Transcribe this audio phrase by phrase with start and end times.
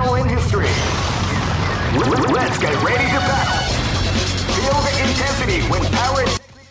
[0.00, 0.64] battle in history.
[2.32, 3.66] Let's get ready to battle.
[4.54, 6.24] Feel the intensity when power.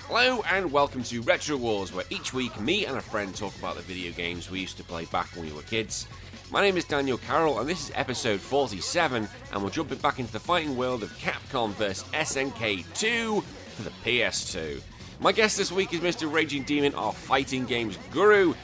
[0.08, 3.76] Hello and welcome to Retro Wars, where each week me and a friend talk about
[3.76, 6.08] the video games we used to play back when we were kids.
[6.50, 10.32] My name is Daniel Carroll, and this is episode 47, and we're jumping back into
[10.32, 13.42] the fighting world of Capcom vs SNK 2
[13.76, 14.82] for the PS2.
[15.20, 16.32] My guest this week is Mr.
[16.32, 18.56] Raging Demon, our fighting games guru.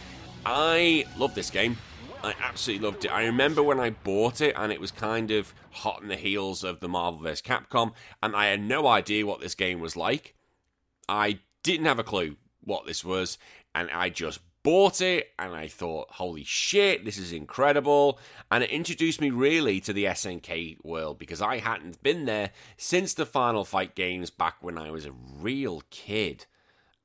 [0.43, 1.77] I love this game.
[2.23, 3.11] I absolutely loved it.
[3.11, 6.63] I remember when I bought it and it was kind of hot in the heels
[6.63, 7.41] of the Marvel vs.
[7.41, 10.35] Capcom, and I had no idea what this game was like.
[11.07, 13.37] I didn't have a clue what this was,
[13.73, 18.19] and I just bought it and I thought, holy shit, this is incredible.
[18.49, 23.13] And it introduced me really to the SNK world because I hadn't been there since
[23.13, 26.47] the Final Fight games back when I was a real kid.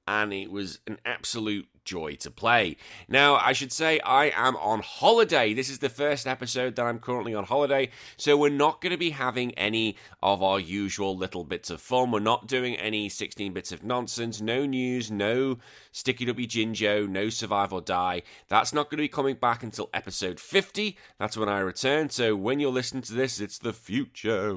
[0.09, 2.77] And it was an absolute joy to play.
[3.09, 5.55] Now, I should say I am on holiday.
[5.55, 8.98] This is the first episode that I'm currently on holiday, so we're not going to
[8.98, 12.11] be having any of our usual little bits of fun.
[12.11, 15.59] We're not doing any 16 bits of nonsense, no news, no
[15.92, 18.22] Sticky W Jinjo, no Survive or Die.
[18.48, 20.97] That's not going to be coming back until episode 50.
[21.19, 22.11] That's when I return.
[22.11, 24.50] So when you're listening to this, it's the future.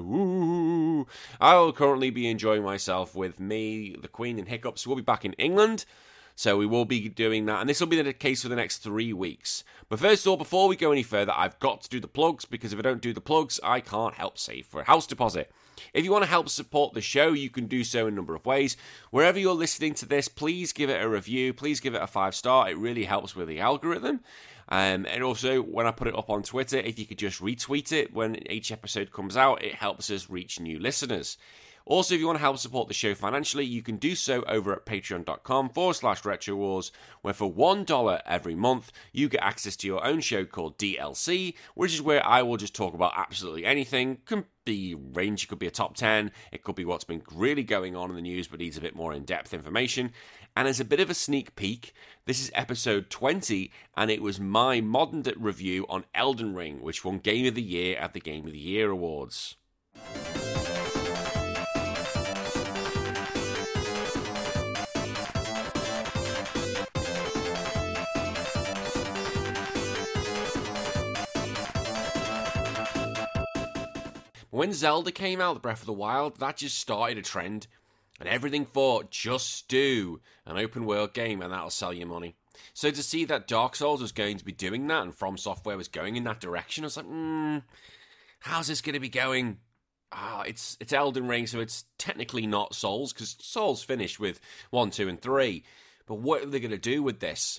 [1.40, 4.86] I will currently be enjoying myself with me, the Queen, and Hiccups.
[4.86, 5.84] We'll be back in England.
[6.36, 8.78] So we will be doing that, and this will be the case for the next
[8.78, 9.62] three weeks.
[9.88, 12.44] But first of all, before we go any further, I've got to do the plugs
[12.44, 15.50] because if I don't do the plugs, I can't help save for a house deposit.
[15.92, 18.34] If you want to help support the show, you can do so in a number
[18.34, 18.76] of ways.
[19.10, 21.52] Wherever you're listening to this, please give it a review.
[21.52, 22.68] Please give it a five star.
[22.68, 24.20] It really helps with the algorithm.
[24.68, 27.92] Um, and also, when I put it up on Twitter, if you could just retweet
[27.92, 31.36] it when each episode comes out, it helps us reach new listeners.
[31.86, 34.72] Also, if you want to help support the show financially, you can do so over
[34.72, 36.90] at patreon.com forward slash retro wars,
[37.20, 41.92] where for $1 every month, you get access to your own show called DLC, which
[41.92, 44.18] is where I will just talk about absolutely anything.
[44.24, 47.62] Can be range, it could be a top 10, it could be what's been really
[47.62, 50.10] going on in the news but needs a bit more in depth information.
[50.56, 51.92] And as a bit of a sneak peek,
[52.24, 57.18] this is episode 20, and it was my modern review on Elden Ring, which won
[57.18, 59.56] Game of the Year at the Game of the Year Awards.
[74.54, 77.66] When Zelda came out, The Breath of the Wild, that just started a trend.
[78.20, 82.36] And everything for just do an open world game and that'll sell you money.
[82.72, 85.76] So to see that Dark Souls was going to be doing that and From Software
[85.76, 87.58] was going in that direction, I was like, hmm,
[88.38, 89.58] how's this going to be going?
[90.12, 94.38] Ah, it's it's Elden Ring, so it's technically not Souls because Souls finished with
[94.70, 95.64] one, two, and three.
[96.06, 97.58] But what are they going to do with this?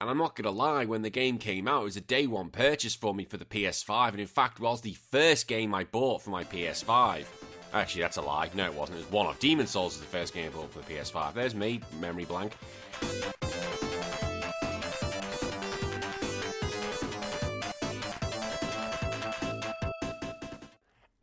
[0.00, 2.28] And I'm not going to lie, when the game came out, it was a day
[2.28, 5.84] one purchase for me for the PS5, and in fact, was the first game I
[5.84, 7.24] bought for my PS5.
[7.74, 8.48] Actually, that's a lie.
[8.54, 8.98] No, it wasn't.
[8.98, 11.34] It was one of Demon Souls was the first game I bought for the PS5.
[11.34, 12.52] There's me, memory blank.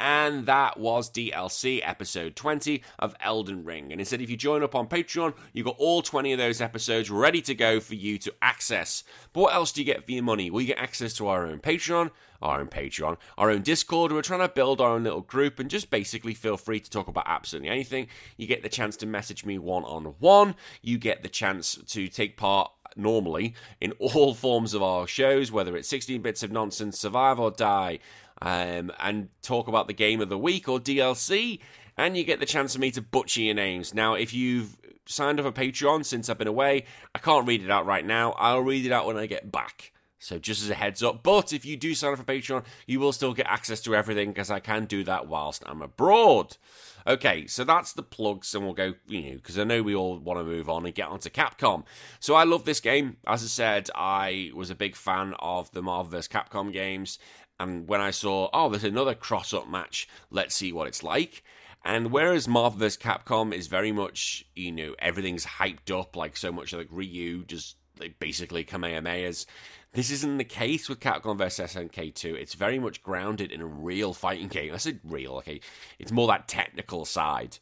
[0.06, 3.92] And that was DLC episode 20 of Elden Ring.
[3.92, 7.10] And instead, if you join up on Patreon, you've got all 20 of those episodes
[7.10, 9.04] ready to go for you to access.
[9.34, 10.52] But what else do you get for your money?
[10.52, 14.12] Well, you get access to our own Patreon, our own Patreon, our own Discord.
[14.12, 17.08] We're trying to build our own little group and just basically feel free to talk
[17.08, 18.06] about absolutely anything.
[18.38, 20.54] You get the chance to message me one on one.
[20.84, 25.76] You get the chance to take part normally in all forms of our shows, whether
[25.76, 28.00] it's 16 bits of nonsense, survive or die,
[28.42, 31.60] um, and talk about the game of the week or DLC.
[31.98, 33.94] And you get the chance for me to butcher your names.
[33.94, 34.76] Now, if you've
[35.06, 38.34] signed up for Patreon since I've been away, I can't read it out right now.
[38.34, 39.94] I'll read it out when I get back.
[40.20, 43.00] So just as a heads up, but if you do sign up for Patreon, you
[43.00, 46.58] will still get access to everything because I can do that whilst I'm abroad.
[47.06, 50.18] Okay, so that's the plugs, and we'll go, you know, because I know we all
[50.18, 51.84] want to move on and get onto Capcom.
[52.20, 53.18] So I love this game.
[53.28, 56.28] As I said, I was a big fan of the Marvel vs.
[56.28, 57.20] Capcom games,
[57.60, 61.44] and when I saw, oh, there's another cross up match, let's see what it's like.
[61.84, 62.98] And whereas Marvel vs.
[62.98, 67.76] Capcom is very much, you know, everything's hyped up, like so much like Ryu, just
[68.00, 69.46] like basically Kamehamehas.
[69.94, 72.36] This isn't the case with Capcom vs SNK 2.
[72.36, 74.74] It's very much grounded in a real fighting game.
[74.74, 75.62] I said real, okay.
[76.00, 77.60] It's more that technical side.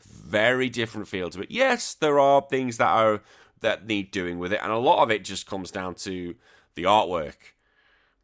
[0.00, 1.50] Very different feel to it.
[1.50, 3.22] Yes, there are things that are
[3.60, 6.34] that need doing with it, and a lot of it just comes down to
[6.74, 7.51] the artwork.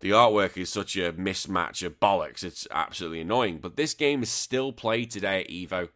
[0.01, 2.45] The artwork is such a mismatch of bollocks.
[2.45, 3.59] It's absolutely annoying.
[3.59, 5.89] But this game is still played today at Evo.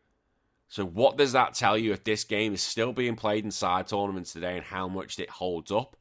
[0.69, 3.87] So what does that tell you if this game is still being played in side
[3.87, 5.97] tournaments today and how much it holds up?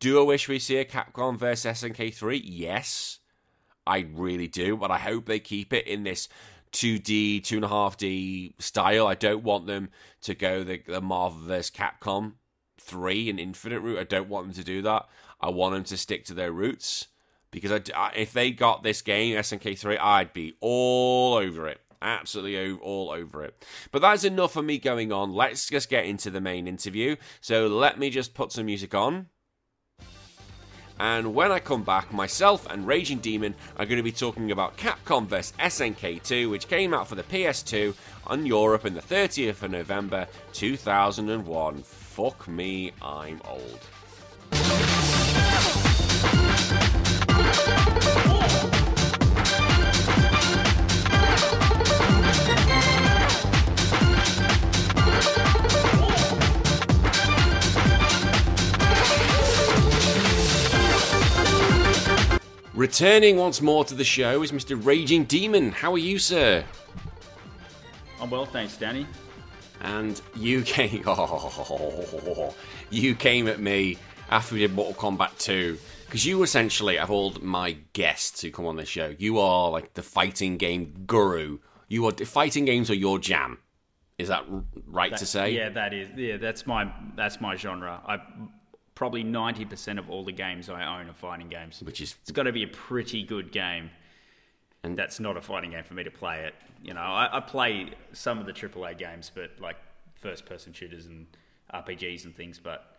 [0.00, 2.40] Do I wish we see a Capcom vs SNK3?
[2.42, 3.18] Yes.
[3.86, 6.28] I really do, but I hope they keep it in this
[6.72, 9.06] 2D, two and a half D style.
[9.06, 9.90] I don't want them
[10.22, 11.70] to go the, the Marvel vs.
[11.70, 12.34] Capcom
[12.80, 13.98] 3 and Infinite route.
[13.98, 15.06] I don't want them to do that.
[15.40, 17.08] I want them to stick to their roots
[17.52, 21.80] because I, if they got this game, SNK 3, I'd be all over it.
[22.00, 23.64] Absolutely all over it.
[23.92, 25.32] But that's enough of me going on.
[25.32, 27.14] Let's just get into the main interview.
[27.40, 29.28] So let me just put some music on.
[30.98, 34.76] And when I come back, myself and Raging Demon are going to be talking about
[34.76, 37.94] Capcom vs SNK 2, which came out for the PS2
[38.26, 41.82] on Europe in the 30th of November 2001.
[41.82, 43.80] Fuck me, I'm old.
[62.82, 64.76] Returning once more to the show is Mr.
[64.84, 65.70] Raging Demon.
[65.70, 66.64] How are you, sir?
[68.20, 69.06] I'm well, thanks, Danny.
[69.82, 72.52] And you came, oh,
[72.90, 73.98] you came at me
[74.30, 78.66] after we did Mortal Kombat 2 because you essentially have all my guests who come
[78.66, 79.14] on the show.
[79.16, 81.60] You are like the fighting game guru.
[81.86, 83.58] You are fighting games are your jam.
[84.18, 84.44] Is that
[84.88, 85.52] right that, to say?
[85.52, 86.08] Yeah, that is.
[86.16, 88.00] Yeah, that's my that's my genre.
[88.04, 88.18] I
[89.02, 91.82] probably 90% of all the games I own are fighting games.
[91.82, 92.14] Which is.
[92.22, 93.90] It's got to be a pretty good game.
[94.84, 96.54] And that's not a fighting game for me to play it.
[96.84, 99.74] You know, I, I play some of the AAA games, but like
[100.14, 101.26] first person shooters and
[101.74, 102.96] RPGs and things, but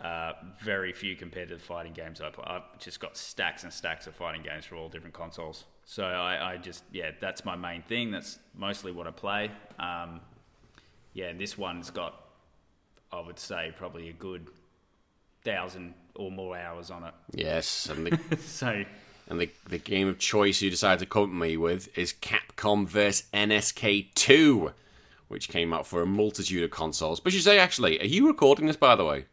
[0.00, 0.32] uh,
[0.62, 2.46] very few compared to the fighting games I play.
[2.46, 5.64] I've just got stacks and stacks of fighting games for all different consoles.
[5.84, 8.10] So I, I just, yeah, that's my main thing.
[8.10, 9.50] That's mostly what I play.
[9.78, 10.22] Um,
[11.12, 12.14] yeah, this one's got,
[13.12, 14.48] I would say, probably a good
[15.44, 17.14] thousand or more hours on it.
[17.32, 18.84] Yes, and the, so
[19.28, 23.24] and the the game of choice you decided to come me with is Capcom vs
[23.32, 24.72] NSK Two,
[25.28, 27.20] which came out for a multitude of consoles.
[27.20, 29.26] But you say, actually, are you recording this by the way?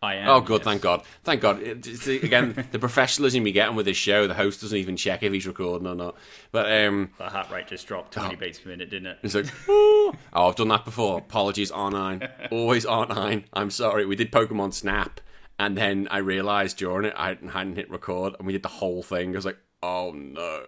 [0.00, 0.28] I am.
[0.28, 0.60] Oh, good.
[0.60, 0.64] yes.
[0.64, 1.02] Thank God.
[1.24, 1.60] Thank God.
[1.60, 5.22] It's, again, the professionalism you get on with this show, the host doesn't even check
[5.24, 6.14] if he's recording or not.
[6.52, 9.18] But um, The heart rate just dropped 20 beats per minute, didn't it?
[9.24, 11.18] it's like, oh, I've done that before.
[11.18, 12.30] Apologies, R9.
[12.52, 13.44] Always R9.
[13.52, 14.06] I'm sorry.
[14.06, 15.20] We did Pokemon Snap,
[15.58, 19.02] and then I realized during it I hadn't hit record, and we did the whole
[19.02, 19.30] thing.
[19.30, 20.64] I was like, oh no.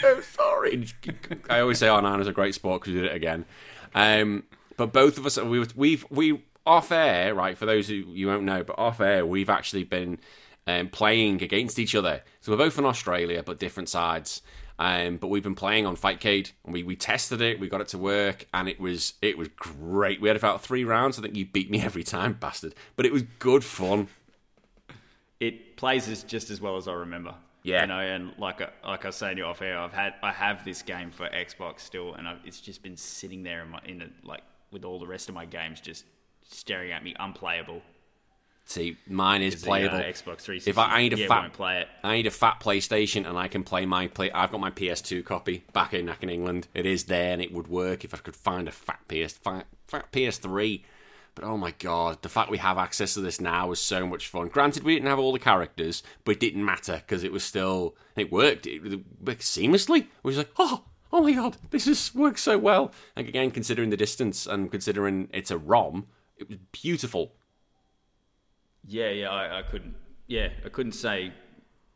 [0.00, 0.86] So sorry.
[1.48, 3.44] I always say R9 is a great sport because we did it again.
[3.94, 4.44] Um,
[4.76, 8.44] but both of us, we, we've, we, off air, right, for those who you won't
[8.44, 10.18] know, but off air, we've actually been
[10.66, 12.22] um, playing against each other.
[12.40, 14.42] So we're both in Australia, but different sides.
[14.78, 17.88] Um, but we've been playing on Fightcade, and we, we tested it, we got it
[17.88, 20.22] to work, and it was it was great.
[20.22, 21.18] We had about three rounds.
[21.18, 22.74] I think you beat me every time, bastard.
[22.96, 24.08] But it was good fun.
[25.38, 27.34] It plays as just as well as I remember.
[27.62, 27.82] Yeah.
[27.82, 30.14] You know, and like I- like I was saying to you off air, I've had
[30.22, 33.68] I have this game for Xbox still, and I've, it's just been sitting there in
[33.68, 34.42] my in it like
[34.72, 36.04] with all the rest of my games just
[36.50, 37.82] staring at me, unplayable.
[38.64, 39.96] See, mine is Because the, playable.
[39.96, 40.70] uh, Xbox 360.
[40.70, 41.88] If I, I need a yeah, fat, play it.
[42.04, 44.30] I need a fat PlayStation, and I can play my play.
[44.30, 46.68] I've got my PS2 copy back in back in England.
[46.72, 49.66] It is there, and it would work if I could find a fat PS fat,
[49.88, 50.84] fat PS3.
[51.34, 54.28] But oh my god, the fact we have access to this now is so much
[54.28, 54.48] fun.
[54.48, 57.96] Granted, we didn't have all the characters, but it didn't matter because it was still
[58.16, 60.02] it worked it, it worked seamlessly.
[60.02, 62.92] It was like, oh, oh my god, this is works so well.
[63.16, 66.06] And again, considering the distance and considering it's a ROM,
[66.40, 67.32] it was beautiful.
[68.86, 69.94] Yeah, yeah, I, I couldn't.
[70.26, 71.32] Yeah, I couldn't say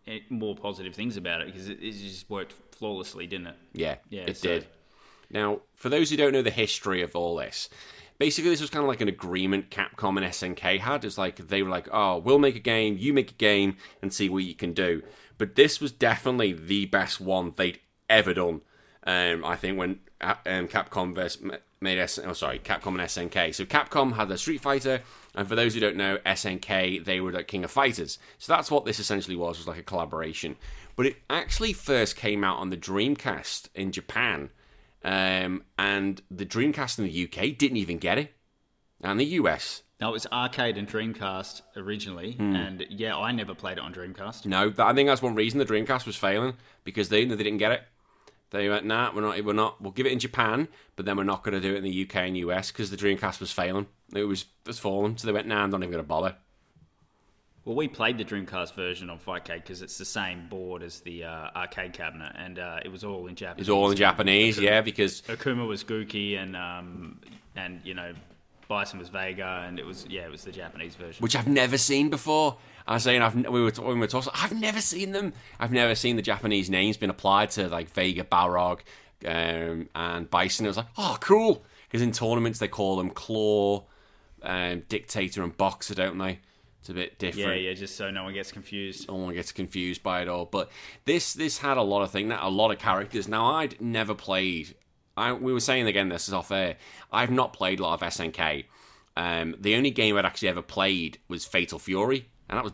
[0.06, 3.56] any more positive things about it because it, it just worked flawlessly, didn't it?
[3.72, 4.66] Yeah, Yeah, it so- did.
[5.30, 7.68] Now, for those who don't know the history of all this,
[8.18, 11.04] basically this was kind of like an agreement Capcom and SNK had.
[11.04, 14.12] It's like they were like, "Oh, we'll make a game, you make a game, and
[14.12, 15.02] see what you can do."
[15.38, 18.60] But this was definitely the best one they'd ever done.
[19.06, 21.38] Um, I think when uh, um, Capcom vers-
[21.84, 23.54] made S- oh sorry Capcom and SNK.
[23.54, 25.02] So Capcom had the Street Fighter,
[25.36, 28.18] and for those who don't know, SNK they were like King of Fighters.
[28.38, 30.56] So that's what this essentially was was like a collaboration.
[30.96, 34.50] But it actually first came out on the Dreamcast in Japan,
[35.04, 38.32] um, and the Dreamcast in the UK didn't even get it,
[39.00, 39.82] and the US.
[40.00, 42.56] No, it was arcade and Dreamcast originally, Hmm.
[42.56, 44.44] and yeah, I never played it on Dreamcast.
[44.44, 47.72] No, I think that's one reason the Dreamcast was failing because they they didn't get
[47.72, 47.82] it.
[48.54, 49.80] They went, nah, we're not, we're not.
[49.82, 52.02] We'll give it in Japan, but then we're not going to do it in the
[52.04, 53.88] UK and US because the Dreamcast was failing.
[54.14, 56.36] It was it was falling, so they went, nah, I'm not even going to bother.
[57.64, 61.24] Well, we played the Dreamcast version on Fightcade because it's the same board as the
[61.24, 63.62] uh, arcade cabinet, and uh, it was all in Japanese.
[63.62, 67.20] It's all in Japanese, yeah, because Akuma was Gouki, and um,
[67.56, 68.12] and you know,
[68.68, 71.22] Bison was Vega, and it was yeah, it was the Japanese version.
[71.22, 72.58] which I've never seen before.
[72.86, 74.32] I was saying I've we were when we were talking.
[74.34, 75.32] I've never seen them.
[75.58, 78.80] I've never seen the Japanese names being applied to like Vega, Balrog,
[79.26, 80.66] um, and Bison.
[80.66, 81.64] It was like, oh, cool.
[81.86, 83.84] Because in tournaments they call them Claw,
[84.42, 86.40] um, Dictator, and Boxer, don't they?
[86.80, 87.62] It's a bit different.
[87.62, 89.08] Yeah, yeah, just so no one gets confused.
[89.08, 90.44] No one gets confused by it all.
[90.44, 90.70] But
[91.06, 93.26] this this had a lot of things, a lot of characters.
[93.26, 94.74] Now I'd never played.
[95.16, 96.76] I we were saying again, this is off air.
[97.10, 98.66] I've not played a lot of SNK.
[99.16, 102.72] Um, the only game I'd actually ever played was Fatal Fury, and that was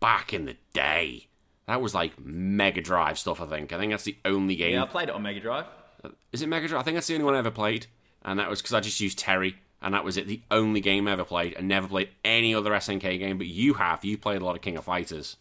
[0.00, 1.28] back in the day.
[1.66, 3.40] That was like Mega Drive stuff.
[3.40, 3.72] I think.
[3.72, 4.74] I think that's the only game.
[4.74, 5.66] Yeah, I played it on Mega Drive.
[6.02, 6.80] Uh, is it Mega Drive?
[6.80, 7.86] I think that's the only one I ever played,
[8.24, 10.26] and that was because I just used Terry, and that was it.
[10.26, 13.38] The only game I ever played, and never played any other SNK game.
[13.38, 14.04] But you have.
[14.04, 15.36] You played a lot of King of Fighters.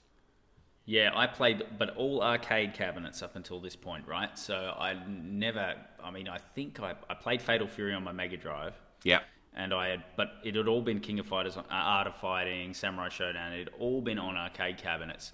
[0.86, 4.38] Yeah, I played, but all arcade cabinets up until this point, right?
[4.38, 5.76] So I never.
[6.04, 8.74] I mean, I think I, I played Fatal Fury on my Mega Drive.
[9.04, 9.20] Yeah.
[9.56, 12.74] And I had, but it had all been King of Fighters, uh, Art of Fighting,
[12.74, 13.54] Samurai Showdown.
[13.54, 15.34] It had all been on arcade cabinets.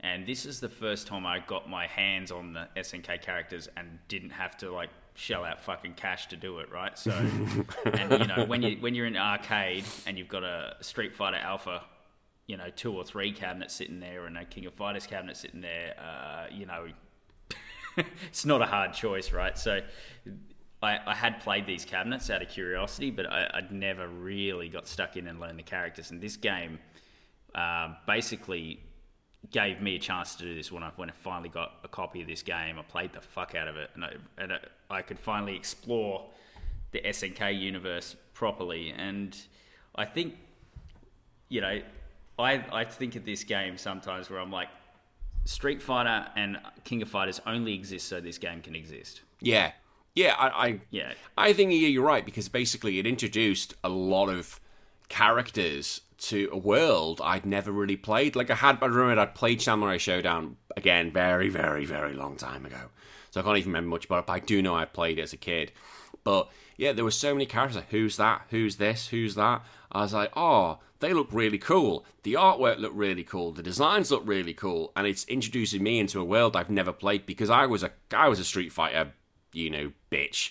[0.00, 3.98] And this is the first time I got my hands on the SNK characters and
[4.08, 6.98] didn't have to like shell out fucking cash to do it, right?
[6.98, 7.10] So,
[7.84, 11.36] and you know, when you when you're in arcade and you've got a Street Fighter
[11.36, 11.82] Alpha,
[12.46, 15.60] you know, two or three cabinets sitting there and a King of Fighters cabinet sitting
[15.60, 16.86] there, uh, you know,
[18.26, 19.58] it's not a hard choice, right?
[19.58, 19.80] So,
[20.82, 24.88] I, I, had played these cabinets out of curiosity, but I, would never really got
[24.88, 26.10] stuck in and learned the characters.
[26.10, 26.78] And this game
[27.54, 28.80] uh, basically
[29.50, 32.22] gave me a chance to do this when I when I finally got a copy
[32.22, 32.78] of this game.
[32.78, 34.52] I played the fuck out of it, and I, and
[34.90, 36.26] I could finally explore
[36.92, 38.90] the SNK universe properly.
[38.96, 39.36] And
[39.94, 40.34] I think,
[41.48, 41.80] you know,
[42.38, 44.68] I I think of this game sometimes where I'm like,
[45.44, 49.22] Street Fighter and King of Fighters only exist so this game can exist.
[49.40, 49.72] Yeah,
[50.14, 54.28] yeah, I, I yeah, I think yeah, you're right because basically it introduced a lot
[54.28, 54.60] of
[55.08, 58.36] characters to a world I'd never really played.
[58.36, 62.66] Like I had, I remember I'd played Samurai Showdown again, very, very, very long time
[62.66, 62.90] ago.
[63.30, 64.26] So I can't even remember much about it.
[64.26, 65.72] But I do know I played it as a kid.
[66.24, 67.82] But yeah, there were so many characters.
[67.90, 68.42] Who's that?
[68.50, 69.08] Who's this?
[69.08, 69.62] Who's that?
[69.92, 72.04] I was like, oh, they look really cool.
[72.22, 73.52] The artwork looked really cool.
[73.52, 77.24] The designs look really cool, and it's introducing me into a world I've never played
[77.26, 79.12] because I was a I was a Street Fighter,
[79.52, 80.50] you know, bitch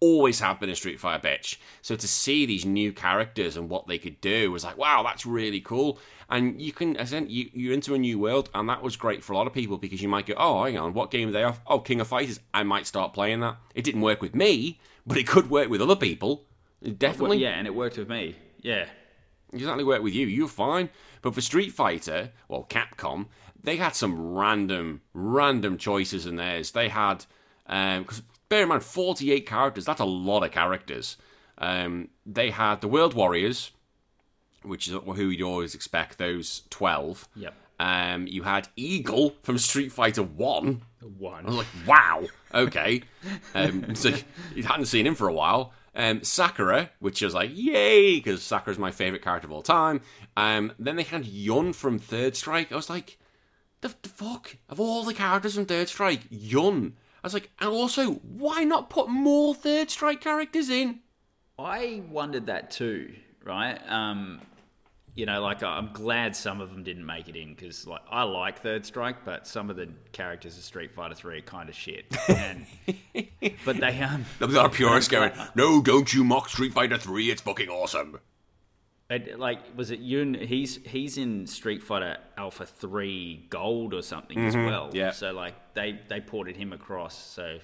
[0.00, 1.56] always have been a Street Fighter bitch.
[1.82, 5.26] So to see these new characters and what they could do was like, wow, that's
[5.26, 5.98] really cool.
[6.30, 9.32] And you can, as you, you're into a new world, and that was great for
[9.32, 11.42] a lot of people because you might go, oh, hang on, what game are they
[11.42, 11.60] off?
[11.66, 12.40] Oh, King of Fighters.
[12.52, 13.56] I might start playing that.
[13.74, 16.44] It didn't work with me, but it could work with other people.
[16.82, 17.38] Definitely.
[17.38, 18.36] Yeah, and it worked with me.
[18.60, 18.86] Yeah.
[19.52, 20.26] Exactly worked with you.
[20.26, 20.90] You're fine.
[21.22, 23.26] But for Street Fighter, well, Capcom,
[23.60, 26.72] they had some random, random choices in theirs.
[26.72, 27.24] They had,
[27.68, 31.16] because um, bear in mind, 48 characters, that's a lot of characters.
[31.58, 33.72] Um, they had the World Warriors,
[34.62, 37.28] which is who you'd always expect, those 12.
[37.36, 37.54] Yep.
[37.80, 40.82] Um, you had Eagle from Street Fighter 1.
[41.18, 41.44] One.
[41.44, 43.02] I was like, wow, okay.
[43.54, 44.12] um, so
[44.54, 45.72] you hadn't seen him for a while.
[45.94, 50.00] Um, Sakura, which was like, yay, because Sakura's my favourite character of all time.
[50.36, 52.72] Um, then they had Yun from Third Strike.
[52.72, 53.18] I was like,
[53.80, 54.56] the, the fuck?
[54.68, 58.90] Of all the characters from Third Strike, Yun I was like, and also, why not
[58.90, 61.00] put more Third Strike characters in?
[61.58, 63.12] I wondered that too,
[63.44, 63.78] right?
[63.88, 64.40] Um,
[65.16, 68.22] you know, like I'm glad some of them didn't make it in because, like, I
[68.22, 71.74] like Third Strike, but some of the characters of Street Fighter Three are kind of
[71.74, 72.16] shit.
[72.28, 72.66] And,
[73.64, 77.30] but they um, there's a purist going, "No, don't you mock Street Fighter Three?
[77.30, 78.20] It's fucking awesome."
[79.10, 80.34] It, like was it Yun?
[80.34, 84.48] He's he's in Street Fighter Alpha Three Gold or something mm-hmm.
[84.48, 84.90] as well.
[84.92, 85.12] Yeah.
[85.12, 87.58] So like they they ported him across so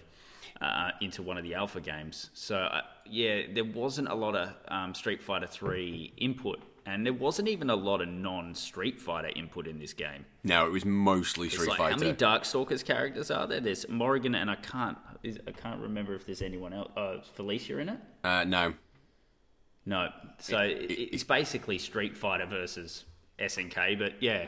[0.62, 2.30] uh, into one of the Alpha games.
[2.32, 7.12] So uh, yeah, there wasn't a lot of um, Street Fighter Three input, and there
[7.12, 10.24] wasn't even a lot of non Street Fighter input in this game.
[10.44, 11.92] No, it was mostly Street like, Fighter.
[11.92, 13.60] How many Darkstalkers characters are there?
[13.60, 16.90] There's Morrigan, and I can't I can't remember if there's anyone else.
[16.96, 17.98] Uh, Felicia in it?
[18.22, 18.74] Uh, no.
[19.86, 23.04] No, so it, it, it's basically Street Fighter versus
[23.38, 24.46] SNK, but yeah.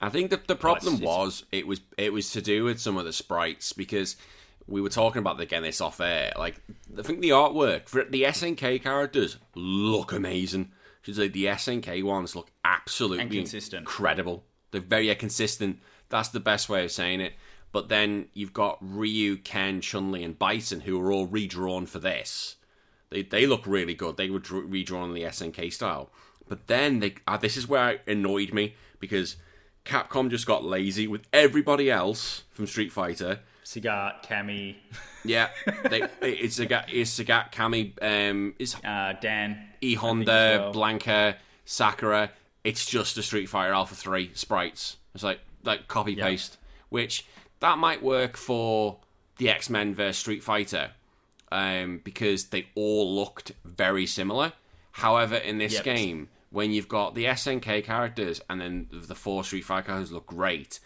[0.00, 3.04] I think that the problem was it was it was to do with some of
[3.04, 4.16] the sprites because
[4.66, 6.32] we were talking about again this off air.
[6.36, 6.60] Like
[6.98, 10.72] I think the artwork for the SNK characters look amazing.
[11.02, 14.44] Should say the SNK ones look absolutely incredible.
[14.70, 15.80] They're very consistent.
[16.08, 17.34] That's the best way of saying it.
[17.72, 21.98] But then you've got Ryu, Ken, Chun Li, and Bison who are all redrawn for
[21.98, 22.56] this.
[23.14, 24.16] They they look really good.
[24.16, 26.10] They were redrawn in the SNK style.
[26.48, 29.36] But then they uh, this is where it annoyed me because
[29.84, 33.38] Capcom just got lazy with everybody else from Street Fighter.
[33.64, 34.76] Sagat, Cammy.
[35.24, 35.48] Yeah,
[35.88, 40.74] they, it's Sagat, it's Sagat, Cammy, um, is uh, Dan, E Honda, well.
[40.74, 42.30] Blanka, Sakura.
[42.64, 44.96] it's just a Street Fighter Alpha 3 sprites.
[45.14, 47.26] It's like like copy paste, which
[47.60, 48.98] that might work for
[49.38, 50.90] the X Men versus Street Fighter
[51.52, 54.52] um, because they all looked very similar.
[54.92, 55.84] However, in this Yep.
[55.84, 60.26] game, when you've got the SNK characters and then the four Street Fighter characters look
[60.26, 60.78] great,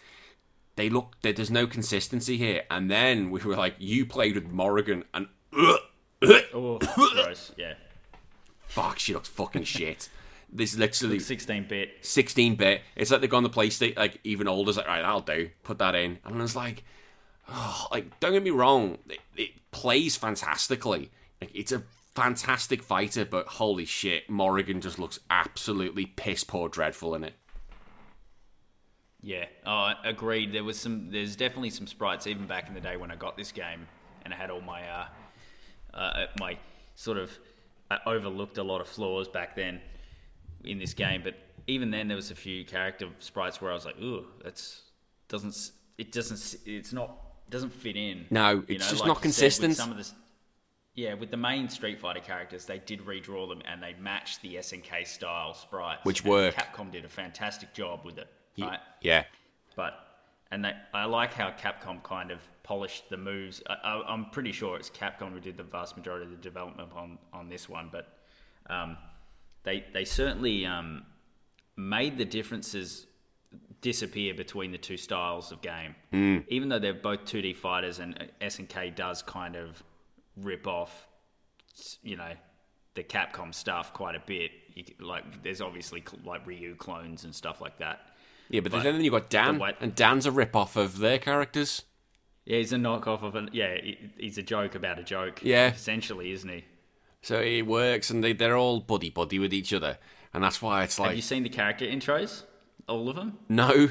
[0.75, 2.63] they look there- there's no consistency here.
[2.71, 5.27] And then we were like, you played with Morrigan and
[6.53, 7.51] Oh, gross.
[7.57, 7.73] Yeah.
[8.67, 10.09] fuck, she looks fucking shit.
[10.51, 11.91] This literally 16 bit.
[12.01, 12.81] 16 bit.
[12.95, 15.49] It's like they've gone the PlayStation, like even older's like, right, I'll do.
[15.63, 16.17] Put that in.
[16.25, 16.83] And it's like,
[17.51, 21.11] oh, like, don't get me wrong, it, it plays fantastically.
[21.41, 21.83] Like, it's a
[22.15, 27.33] fantastic fighter, but holy shit, Morrigan just looks absolutely piss poor dreadful in it.
[29.21, 30.53] Yeah, oh, agreed.
[30.53, 31.11] There was some.
[31.11, 33.85] There's definitely some sprites even back in the day when I got this game,
[34.23, 35.05] and I had all my uh,
[35.93, 36.57] uh, my
[36.95, 37.37] sort of
[37.91, 39.81] I overlooked a lot of flaws back then
[40.63, 41.21] in this game.
[41.21, 41.35] But
[41.67, 44.83] even then, there was a few character sprites where I was like, "Ooh, that's
[45.27, 47.17] doesn't it doesn't it's not
[47.49, 49.75] doesn't fit in." No, it's just not you said, consistent.
[49.75, 50.09] some of the
[50.99, 54.55] yeah, with the main Street Fighter characters, they did redraw them and they matched the
[54.55, 56.57] SNK style sprites, Which worked.
[56.57, 58.27] Capcom did a fantastic job with it,
[58.59, 58.79] right?
[59.01, 59.23] Yeah.
[59.77, 59.93] but
[60.51, 63.61] and they, I like how Capcom kind of polished the moves.
[63.69, 66.89] I, I, I'm pretty sure it's Capcom who did the vast majority of the development
[66.93, 68.17] on, on this one, but
[68.69, 68.97] um,
[69.63, 71.05] they they certainly um,
[71.77, 73.05] made the differences
[73.81, 75.95] disappear between the two styles of game.
[76.13, 76.45] Mm.
[76.47, 79.83] Even though they're both 2D fighters, and SNK does kind of
[80.37, 81.07] rip off,
[82.03, 82.31] you know,
[82.95, 84.51] the Capcom stuff quite a bit.
[84.73, 88.01] You, like, there's obviously cl- like Ryu clones and stuff like that.
[88.49, 91.83] Yeah, but, then you've got Dan, and Dan's a rip off of their characters.
[92.45, 93.51] Yeah, he's a knockoff of an.
[93.53, 93.77] Yeah,
[94.17, 95.41] he's a joke about a joke.
[95.43, 95.71] Yeah.
[95.71, 96.65] essentially, isn't he?
[97.21, 99.99] So it works, and they, they're all buddy buddy with each other.
[100.33, 101.09] And that's why it's like.
[101.09, 102.43] Have you seen the character intros?
[102.89, 103.37] All of them.
[103.47, 103.89] no.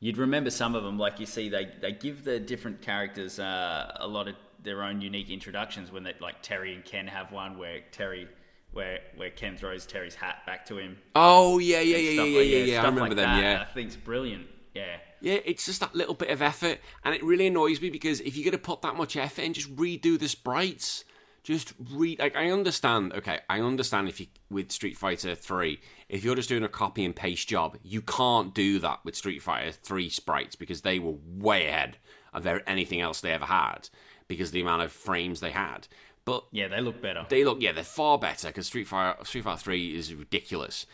[0.00, 3.92] You'd remember some of them, like you see, they they give the different characters uh,
[3.96, 5.90] a lot of their own unique introductions.
[5.90, 8.28] When they like Terry and Ken have one where Terry,
[8.72, 10.98] where where Ken throws Terry's hat back to him.
[11.16, 12.62] Oh, yeah, yeah, yeah, yeah, like- yeah, yeah.
[12.62, 13.42] I stuff remember like them, that.
[13.42, 13.62] yeah.
[13.68, 14.46] I think it's brilliant.
[14.72, 14.98] Yeah.
[15.20, 18.36] Yeah, it's just that little bit of effort, and it really annoys me because if
[18.36, 21.02] you're going to put that much effort in, just redo the sprites.
[21.48, 22.18] Just read.
[22.18, 23.14] Like I understand.
[23.14, 25.80] Okay, I understand if you with Street Fighter Three,
[26.10, 29.40] if you're just doing a copy and paste job, you can't do that with Street
[29.40, 31.96] Fighter Three sprites because they were way ahead
[32.34, 33.88] of anything else they ever had
[34.26, 35.88] because of the amount of frames they had.
[36.26, 37.24] But Yeah, they look better.
[37.30, 40.84] they look, yeah, they're far better because Street Fighter Street Fighter Three is ridiculous.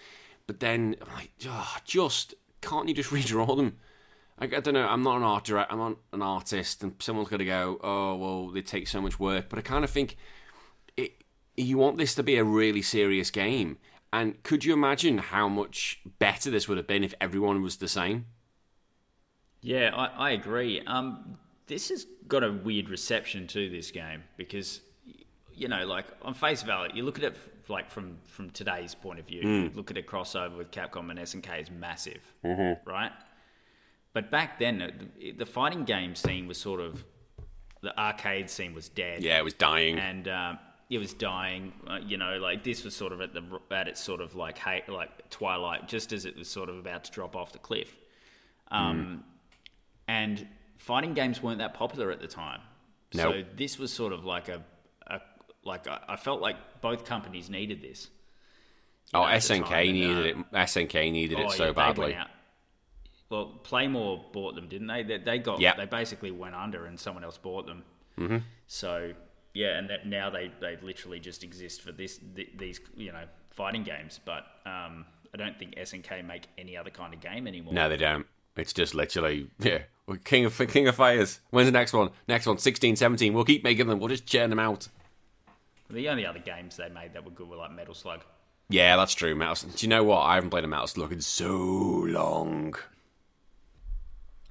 [0.46, 3.78] But then I'm like, oh, just can't you just redraw them?
[4.38, 4.86] I don't know.
[4.86, 5.72] I'm not an art director.
[5.72, 9.18] I'm not an artist, and someone's going to go, oh well, they take so much
[9.18, 9.48] work.
[9.48, 10.16] But I kind of think.
[11.56, 13.78] You want this to be a really serious game,
[14.12, 17.88] and could you imagine how much better this would have been if everyone was the
[17.88, 18.26] same?
[19.60, 20.82] Yeah, I, I agree.
[20.86, 24.80] Um, this has got a weird reception to this game because,
[25.54, 28.94] you know, like on face value, you look at it f- like from from today's
[28.94, 29.40] point of view.
[29.48, 32.20] You look at a crossover with Capcom and SNK is massive,
[32.84, 33.12] right?
[34.12, 37.04] But back then, the, the fighting game scene was sort of
[37.80, 39.98] the arcade scene was dead Yeah, it was dying.
[39.98, 40.58] and um,
[40.90, 41.72] it was dying.
[41.86, 44.58] Uh, you know, like this was sort of at the at its sort of like
[44.58, 47.94] hey, like twilight, just as it was sort of about to drop off the cliff.
[48.70, 49.24] Um,
[50.06, 50.46] And
[50.78, 52.60] fighting games weren't that popular at the time,
[53.12, 54.62] so this was sort of like a,
[55.06, 55.20] a
[55.64, 58.08] like I, I felt like both companies needed this.
[59.14, 60.52] oh, know, SNK time, and, needed uh, it.
[60.52, 62.16] SNK needed it Oh, so yeah, badly.
[63.30, 65.02] Well, Playmore bought them, didn't they?
[65.02, 65.76] They, they got Yep.
[65.78, 67.82] they basically went under, and someone else bought them.
[68.18, 68.38] Mm-hmm.
[68.66, 69.12] So
[69.54, 73.24] yeah, and that now they, they literally just exist for this th- these you know
[73.50, 74.20] fighting games.
[74.24, 77.72] But um, I don't think SNK make any other kind of game anymore.
[77.72, 78.26] No, they don't.
[78.56, 79.82] It's just literally, yeah.
[80.06, 81.40] we're King of King of Fighters.
[81.50, 82.10] When's the next one?
[82.28, 83.32] Next one, 16, 17.
[83.32, 83.98] We'll keep making them.
[84.00, 84.88] We'll just churn them out.
[85.90, 88.24] The only other games they made that were good were like Metal Slug.
[88.68, 89.34] Yeah, that's true.
[89.34, 89.68] Metal.
[89.68, 90.20] Do you know what?
[90.20, 92.74] I haven't played a Metal Slug in so long.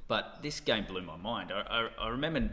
[0.08, 1.52] But this game blew my mind.
[1.52, 2.50] I, I, I remember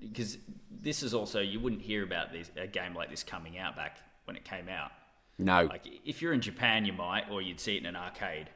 [0.00, 0.38] because
[0.70, 3.98] this is also you wouldn't hear about this a game like this coming out back
[4.24, 4.90] when it came out.
[5.38, 5.64] No.
[5.64, 8.48] Like if you're in Japan, you might, or you'd see it in an arcade.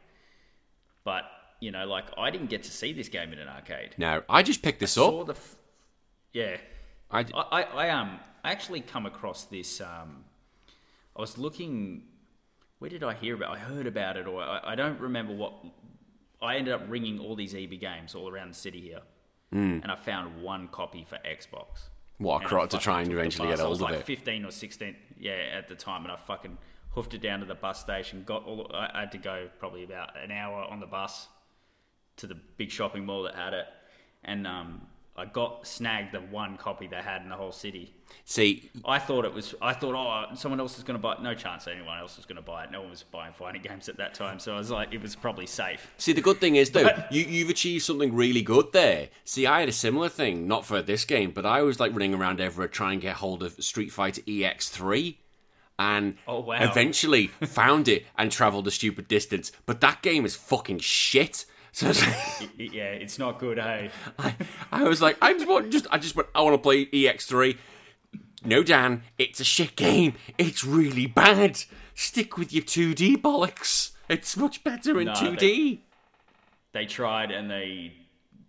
[1.04, 1.24] But
[1.60, 3.94] you know, like I didn't get to see this game in an arcade.
[3.98, 4.22] no.
[4.28, 5.30] I just picked this Saw up.
[5.30, 5.56] f-
[6.32, 6.56] yeah.
[7.10, 9.80] I, I, I, I um I actually come across this.
[9.80, 10.24] Um,
[11.16, 12.04] I was looking.
[12.78, 13.50] Where did I hear about?
[13.54, 15.52] I heard about it, or I, I don't remember what.
[16.40, 19.02] I ended up ringing all these EB games all around the city here,
[19.52, 21.88] and I found one copy for Xbox.
[22.18, 24.06] what, And I cro- to try and eventually get hold of like it.
[24.06, 26.56] 15 or 16, yeah, at the time, and I fucking
[26.90, 28.22] hoofed it down to the bus station.
[28.24, 31.28] Got all, I had to go probably about an hour on the bus
[32.16, 33.66] to the big shopping mall that had it,
[34.24, 34.82] and um,
[35.14, 37.92] I got snagged the one copy they had in the whole city.
[38.24, 39.54] See, I thought it was.
[39.60, 41.22] I thought, oh, someone else is going to buy it.
[41.22, 42.70] No chance anyone else was going to buy it.
[42.70, 45.14] No one was buying fighting games at that time, so I was like, it was
[45.14, 45.92] probably safe.
[45.98, 49.08] See, the good thing is though, you, you've achieved something really good there.
[49.24, 52.14] See, I had a similar thing, not for this game, but I was like running
[52.14, 55.16] around Everett trying to get hold of Street Fighter EX3,
[55.78, 56.56] and Oh, wow.
[56.62, 59.52] eventually found it and travelled a stupid distance.
[59.66, 61.44] But that game is fucking shit.
[61.72, 63.90] So it's like, yeah, it's not good, hey.
[64.18, 64.34] I,
[64.70, 67.56] I was like, I just want, just, I just went, I want to play EX3.
[68.44, 70.14] No, Dan, it's a shit game.
[70.36, 71.62] It's really bad.
[71.94, 73.92] Stick with your 2D bollocks.
[74.08, 75.78] It's much better in No, 2D.
[76.72, 77.94] They tried and they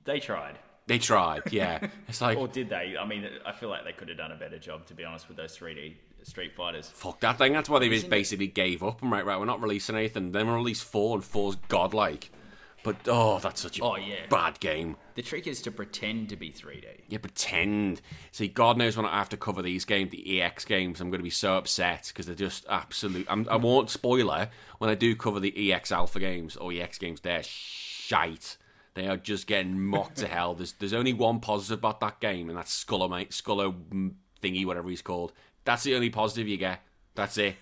[0.04, 0.58] they tried.
[0.88, 1.88] They tried, yeah.
[2.10, 2.96] It's like, Or did they?
[3.00, 5.30] I mean, I feel like they could have done a better job, to be honest,
[5.30, 6.90] with those 3D Street Fighters.
[6.94, 7.54] fuck that thing.
[7.54, 10.34] That's why they just basically gave up and right, right, we're not releasing anything.
[10.34, 12.30] Then we release four and four's godlike.
[12.84, 14.26] But oh, that's such a Oh, yeah.
[14.30, 14.98] bad game.
[15.16, 16.86] The trick is to pretend to be 3D.
[17.08, 18.02] You pretend.
[18.32, 21.20] See, God knows when I have to cover these games, the EX games, I'm going
[21.20, 23.26] to be so upset because they're just absolute.
[23.30, 27.22] I'm, I won't spoiler when I do cover the EX Alpha games or EX games.
[27.22, 28.58] They're shite.
[28.96, 30.54] They are just getting mocked to hell.
[30.54, 33.34] There's there's only one positive about that game, and that's Sculler, mate.
[33.34, 33.72] Sculler
[34.42, 35.32] thingy, whatever he's called.
[35.66, 36.82] That's the only positive you get.
[37.16, 37.56] That's it.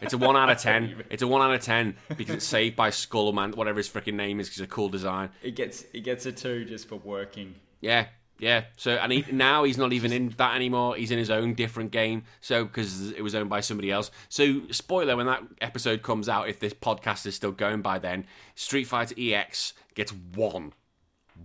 [0.00, 1.02] It's a one out of ten.
[1.10, 4.40] It's a one out of ten because it's saved by Skullman, whatever his freaking name
[4.40, 5.30] is, because it's a cool design.
[5.42, 7.54] It gets it gets a two just for working.
[7.80, 8.06] Yeah,
[8.38, 8.64] yeah.
[8.76, 10.96] So and he, now he's not even in that anymore.
[10.96, 12.24] He's in his own different game.
[12.40, 14.10] So because it was owned by somebody else.
[14.28, 18.26] So spoiler: when that episode comes out, if this podcast is still going by then,
[18.54, 20.72] Street Fighter EX gets one,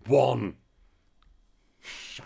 [0.07, 0.55] one.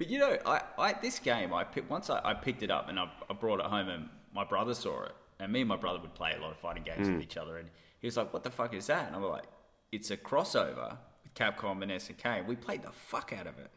[0.00, 2.88] But you know, I, I this game I picked, once I, I picked it up
[2.88, 5.76] and I, I brought it home and my brother saw it and me and my
[5.76, 7.68] brother would play a lot of fighting games with each other and
[8.00, 9.44] he was like, "What the fuck is that?" And I'm like,
[9.92, 13.70] "It's a crossover with Capcom and SNK." We played the fuck out of it,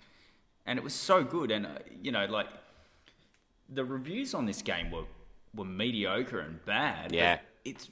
[0.66, 1.52] and it was so good.
[1.52, 2.48] And uh, you know, like
[3.70, 5.06] the reviews on this game were
[5.56, 7.14] were mediocre and bad.
[7.14, 7.40] Yeah.
[7.66, 7.90] it's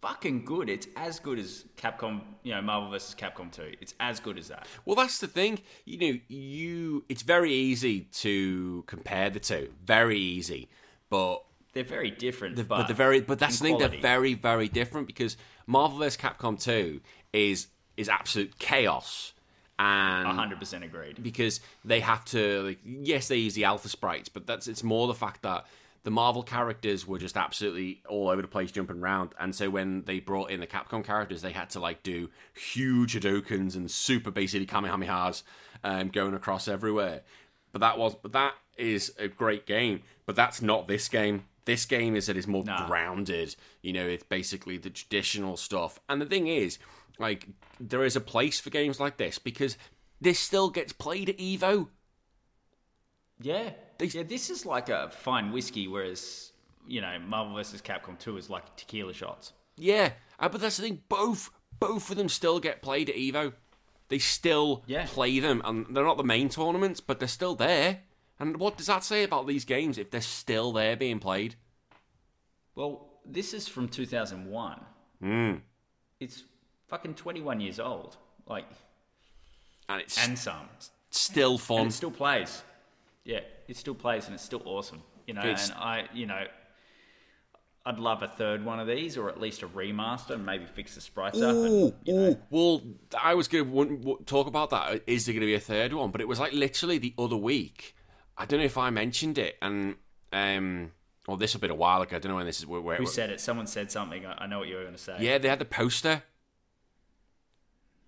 [0.00, 0.68] fucking good.
[0.68, 3.14] It's as good as Capcom, you know, Marvel vs.
[3.14, 3.76] Capcom 2.
[3.80, 4.66] It's as good as that.
[4.84, 5.60] Well, that's the thing.
[5.84, 7.04] You know, you.
[7.08, 9.72] It's very easy to compare the two.
[9.84, 10.68] Very easy,
[11.08, 11.42] but
[11.74, 14.34] They're very different, The- but, but, the very but that's the in thing they're very
[14.34, 16.16] very different because Marvel vs.
[16.16, 17.00] Capcom 2
[17.32, 19.32] is is absolute chaos
[19.78, 21.22] and 100% agreed.
[21.22, 25.08] because they have to like yes they use the alpha sprites but that's it's more
[25.08, 25.66] the fact that
[26.04, 29.30] the Marvel characters were just absolutely all over the place jumping around.
[29.40, 33.14] And so when they brought in the Capcom characters they had to like do huge
[33.14, 35.42] Hadokens and super basically Kamehamehas
[35.82, 37.22] um, going across everywhere.
[37.72, 41.84] But that was but that is a great game but that's not this game this
[41.86, 42.86] game is that it's more Nah.
[42.86, 46.78] grounded you know it's basically the traditional stuff and the thing is
[47.18, 47.48] like
[47.80, 49.76] there is a place for games like this because
[50.20, 51.88] this still gets played at Evo.
[53.40, 53.70] Yeah.
[53.98, 56.52] They- yeah, this is like a fine whiskey, whereas,
[56.86, 57.82] you know, Marvel vs.
[57.82, 59.52] Capcom 2 is like tequila shots.
[59.76, 61.02] Yeah, uh, but that's the thing.
[61.08, 61.50] Both
[61.80, 63.52] both of them still get played at Evo.
[64.08, 65.06] They still Yeah.
[65.06, 68.03] play them, and they're not the main tournaments, but they're still there.
[68.40, 71.54] And what does that say about these games if they're still there being played?
[72.74, 74.80] Well, this is from 2001.
[75.22, 75.60] Mm.
[76.20, 76.42] It's
[76.88, 78.16] fucking 21 years old.
[78.46, 78.66] Like,
[79.88, 80.68] And it's and some.
[81.10, 81.86] still And fun.
[81.86, 82.62] it still plays.
[83.24, 85.02] Yeah, it still plays and it's still awesome.
[85.26, 86.46] You know, It's- and I, you know,
[87.86, 90.94] I'd love a third one of these or at least a remaster and maybe fix
[90.94, 91.54] the sprites up.
[91.54, 92.40] Ooh, And, you know.
[92.50, 92.82] Well,
[93.18, 95.02] I was going to talk about that.
[95.06, 96.10] Is there going to be a third one?
[96.10, 97.94] But it was like literally the other week.
[98.36, 99.94] I don't know if I mentioned it, and
[100.32, 100.90] um,
[101.26, 102.16] well, this will be a while ago.
[102.16, 102.66] I don't know when this is.
[102.66, 103.40] Where, where, who said it?
[103.40, 104.26] Someone said something.
[104.26, 105.16] I I know what you were going to say.
[105.20, 106.22] yeah, they had the poster.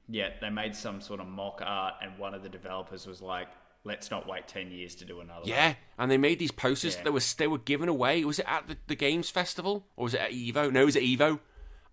[0.08, 3.48] Yeah, they made some sort of mock art, and one of the developers was like,
[3.84, 6.96] "Let's not wait ten years to do another." one." Yeah, and they made these posters
[6.96, 7.04] Yeah.
[7.04, 8.24] that was they were given away.
[8.24, 10.72] Was it at the, the games festival or was it at Evo?
[10.72, 11.40] No, it was at Evo,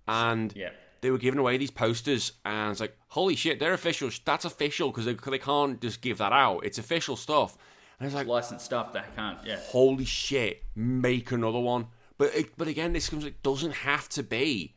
[0.08, 0.70] and Yeah.
[1.02, 4.12] they were giving away these posters, and it's like, holy shit, they're official.
[4.26, 6.66] That's official because they, they can't just give that out.
[6.66, 7.58] It's official stuff.
[8.04, 9.38] And it's like, licensed stuff they can't.
[9.46, 11.88] Yeah, holy shit, make another one.
[12.18, 13.24] But it, but again, this comes.
[13.24, 14.76] It doesn't have to be.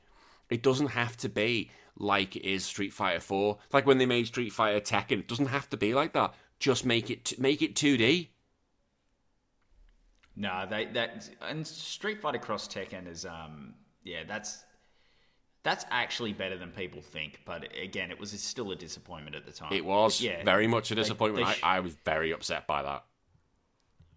[0.49, 3.59] It doesn't have to be like it is Street Fighter Four.
[3.73, 6.35] Like when they made Street Fighter Tekken, it doesn't have to be like that.
[6.61, 8.31] Just make it make it two D.
[10.37, 14.65] no, they that and Street Fighter Cross Tekken is um yeah that's
[15.65, 17.41] that's actually better than people think.
[17.45, 19.73] But again, it was still a disappointment at the time.
[19.73, 21.45] It was Yeah, very much a disappointment.
[21.49, 23.05] they sh- I, I was very upset by that.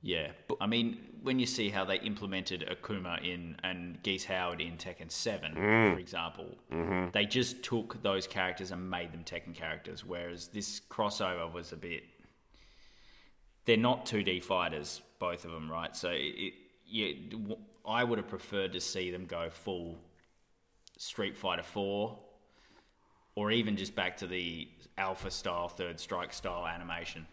[0.01, 0.31] Yeah,
[0.61, 5.11] I mean, when you see how they implemented Akuma in and Geese Howard in Tekken
[5.11, 5.93] Seven, Mm.
[5.93, 7.09] for example, Mm-hmm.
[7.11, 10.05] they just took those characters and made them Tekken characters.
[10.05, 12.03] Whereas this crossover was a bit.
[13.65, 15.93] They're not 2D fighters, both of them, right?
[15.95, 16.53] So it, it
[16.87, 17.11] yeah,
[17.85, 19.97] I would have preferred to see them go full
[20.97, 22.17] Street Fighter Four,
[23.35, 27.27] or even just back to the Alpha style, Third Strike style animation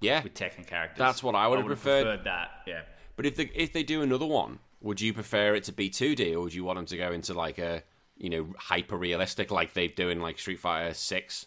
[0.00, 0.22] Yeah.
[0.22, 0.98] with Tekken characters.
[0.98, 2.24] That's what I would have would've preferred.
[2.24, 2.50] that.
[2.66, 2.82] Yeah.
[3.16, 6.34] But if they if they do another one, would you prefer it to be 2D
[6.34, 7.82] or would you want them to go into like a
[8.16, 11.46] you know hyper realistic like they do in like Street Fighter Six?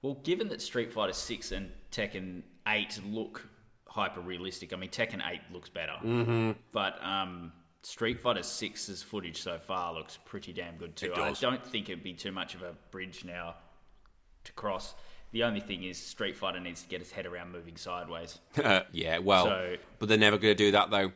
[0.00, 3.46] Well, given that Street Fighter Six and Tekken Eight look
[3.86, 6.52] hyper realistic, I mean Tekken Eight looks better, mm-hmm.
[6.72, 11.12] but um, Street Fighter 6's footage so far looks pretty damn good too.
[11.14, 13.56] I don't think it'd be too much of a bridge now
[14.44, 14.94] to cross.
[15.32, 18.38] The only thing is Street Fighter needs to get its head around moving sideways.
[18.92, 21.12] yeah, well, So- but they're never going to do that though.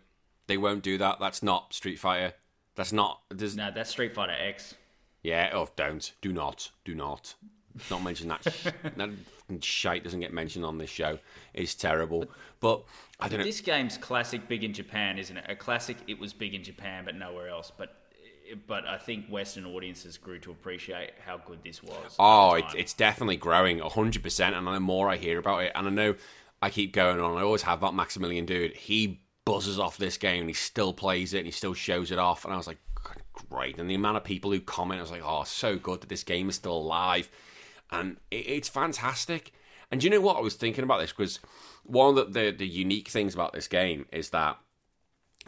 [0.46, 1.18] They won't do that.
[1.20, 2.32] That's not Street Fighter.
[2.76, 3.20] That's not.
[3.30, 4.74] There's, No, that's Street Fighter X.
[5.22, 6.12] Yeah, oh, don't.
[6.20, 6.70] Do not.
[6.84, 7.34] Do not.
[7.90, 8.42] Not mention that.
[8.52, 9.10] sh- that
[9.64, 11.18] shite doesn't get mentioned on this show.
[11.52, 12.26] It's terrible.
[12.60, 12.84] But
[13.20, 13.44] I don't know.
[13.44, 15.44] This game's classic big in Japan, isn't it?
[15.48, 15.96] A classic.
[16.06, 17.72] It was big in Japan, but nowhere else.
[17.76, 17.96] But
[18.66, 22.16] but I think Western audiences grew to appreciate how good this was.
[22.18, 24.56] Oh, it's, it's definitely growing 100%.
[24.56, 26.14] And the more I hear about it, and I know
[26.62, 28.72] I keep going on, I always have that Maximilian Dood.
[28.72, 32.18] He buzzes off this game and he still plays it and he still shows it
[32.18, 32.44] off.
[32.44, 32.78] And I was like,
[33.50, 33.78] great.
[33.78, 36.24] And the amount of people who comment, I was like, oh, so good that this
[36.24, 37.30] game is still alive.
[37.90, 39.52] And it, it's fantastic.
[39.90, 40.36] And do you know what?
[40.36, 41.38] I was thinking about this because
[41.84, 44.58] one of the, the, the unique things about this game is that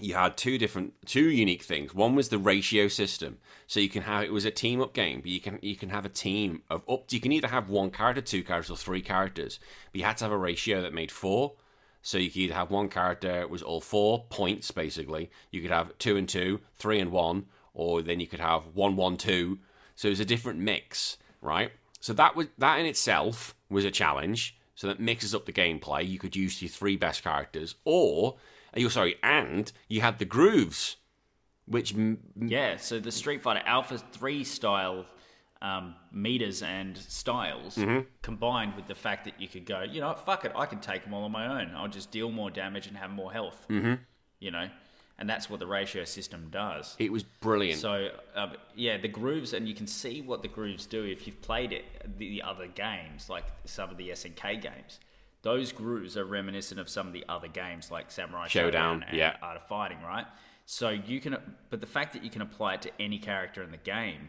[0.00, 1.94] you had two different two unique things.
[1.94, 3.38] One was the ratio system.
[3.66, 5.90] So you can have it was a team up game but you can you can
[5.90, 9.02] have a team of up you can either have one character two characters or three
[9.02, 9.58] characters
[9.92, 11.54] but you had to have a ratio that made four.
[12.00, 15.30] So you could either have one character it was all four points basically.
[15.50, 18.96] You could have two and two three and one or then you could have one
[18.96, 19.58] one two.
[19.94, 21.72] So it was a different mix right?
[22.00, 24.56] So that was that in itself was a challenge.
[24.74, 26.08] So that mixes up the gameplay.
[26.08, 28.36] You could use your three best characters or
[28.76, 30.96] you sorry, and you had the grooves,
[31.66, 35.06] which m- Yeah, so the Street Fighter Alpha 3 style
[35.60, 38.06] um, meters and styles Mm-hmm.
[38.22, 41.02] combined with the fact that you could go, you know, fuck it, I can take
[41.04, 41.72] them all on my own.
[41.74, 43.66] I'll just deal more damage and have more health.
[43.68, 43.94] Mm-hmm.
[44.38, 44.68] You know,
[45.18, 46.94] and that's what the ratio system does.
[47.00, 47.80] it was brilliant.
[47.80, 51.42] So um, yeah, the grooves, and you can see what the grooves do if you've
[51.42, 51.84] played it,
[52.18, 55.00] the other games, like some of the SNK games.
[55.48, 59.36] Those grooves are reminiscent of some of the other games, like Samurai Showdown, and yeah.
[59.40, 60.26] Art of Fighting, right?
[60.66, 61.38] So you can,
[61.70, 64.28] but the fact that you can apply it to any character in the game,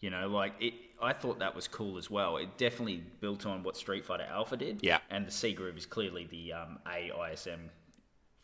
[0.00, 0.72] you know, like it.
[1.02, 2.38] I thought that was cool as well.
[2.38, 4.78] It definitely built on what Street Fighter Alpha did.
[4.82, 5.00] Yeah.
[5.10, 7.68] And the C groove is clearly the um, A ISM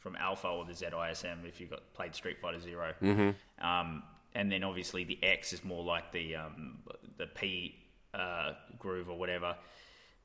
[0.00, 3.66] from Alpha or the Z ISM if you got played Street Fighter 0 mm-hmm.
[3.66, 4.02] um,
[4.34, 6.80] and then obviously the X is more like the um,
[7.16, 7.74] the P
[8.12, 9.56] uh, groove or whatever.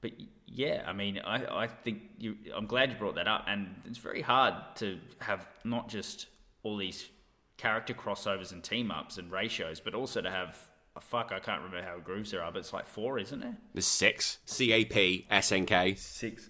[0.04, 0.12] But
[0.46, 2.36] yeah, I mean, I, I think you.
[2.54, 6.28] I'm glad you brought that up, and it's very hard to have not just
[6.62, 7.08] all these
[7.56, 10.58] character crossovers and team ups and ratios, but also to have.
[10.96, 13.58] Oh, fuck, I can't remember how grooves there are, but it's like four, isn't there?
[13.74, 15.96] There's six C A P S N K.
[15.96, 16.50] Six.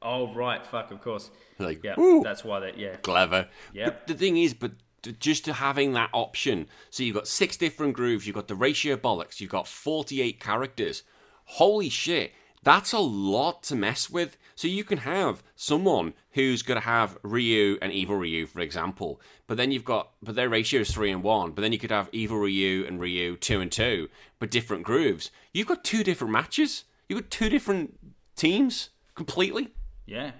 [0.00, 1.30] Oh right, fuck, of course.
[1.58, 2.22] Like, yeah, woo.
[2.22, 2.78] that's why that.
[2.78, 3.48] Yeah, Clever.
[3.72, 3.86] Yep.
[3.86, 4.70] But the thing is, but
[5.18, 8.96] just to having that option, so you've got six different grooves, you've got the ratio
[8.96, 11.02] bollocks, you've got 48 characters.
[11.46, 12.32] Holy shit,
[12.64, 14.36] that's a lot to mess with.
[14.56, 19.20] So you can have someone who's going to have Ryu and Evil Ryu, for example,
[19.46, 21.90] but then you've got, but their ratio is three and one, but then you could
[21.90, 25.30] have Evil Ryu and Ryu two and two, but different grooves.
[25.52, 26.84] You've got two different matches.
[27.08, 27.98] You've got two different
[28.36, 29.68] teams completely.
[30.06, 30.32] Yeah,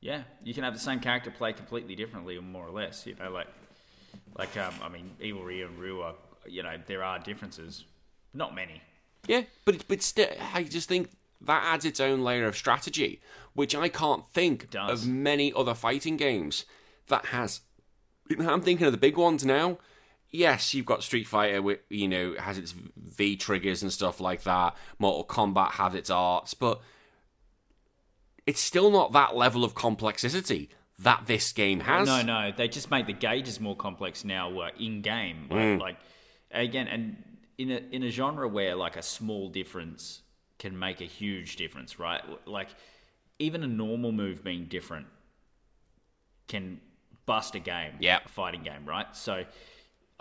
[0.00, 0.22] yeah.
[0.42, 3.06] You can have the same character play completely differently, more or less.
[3.06, 3.48] You know, like,
[4.38, 6.14] like um, I mean, Evil Ryu and Ryu are,
[6.46, 7.84] you know, there are differences,
[8.32, 8.80] not many.
[9.26, 13.20] Yeah, but but still, I just think that adds its own layer of strategy,
[13.54, 16.64] which I can't think of many other fighting games
[17.08, 17.60] that has.
[18.38, 19.78] I'm thinking of the big ones now.
[20.30, 24.42] Yes, you've got Street Fighter, with you know, has its V triggers and stuff like
[24.42, 24.76] that.
[24.98, 26.80] Mortal Kombat has its arts, but
[28.46, 32.06] it's still not that level of complexity that this game has.
[32.06, 35.46] No, no, they just make the gauges more complex now uh, in game.
[35.50, 35.96] Like, like
[36.50, 37.16] again, and
[37.58, 40.22] in a in a genre where like a small difference
[40.58, 42.22] can make a huge difference, right?
[42.46, 42.68] Like
[43.38, 45.06] even a normal move being different
[46.48, 46.80] can
[47.26, 48.20] bust a game, Yeah.
[48.24, 49.14] a fighting game, right?
[49.16, 49.44] So,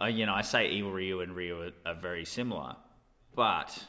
[0.01, 2.75] uh, you know, I say Evil Ryu and Ryu are, are very similar,
[3.35, 3.85] but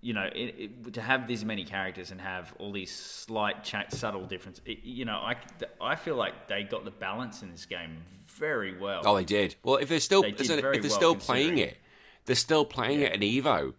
[0.00, 3.88] you know, it, it, to have these many characters and have all these slight, cha-
[3.88, 5.36] subtle differences, it, you know, I,
[5.80, 9.00] I feel like they got the balance in this game very well.
[9.06, 9.54] Oh, they did.
[9.62, 11.78] Well, if they're still They if they're well still playing it,
[12.26, 13.72] they're still playing it at Evo.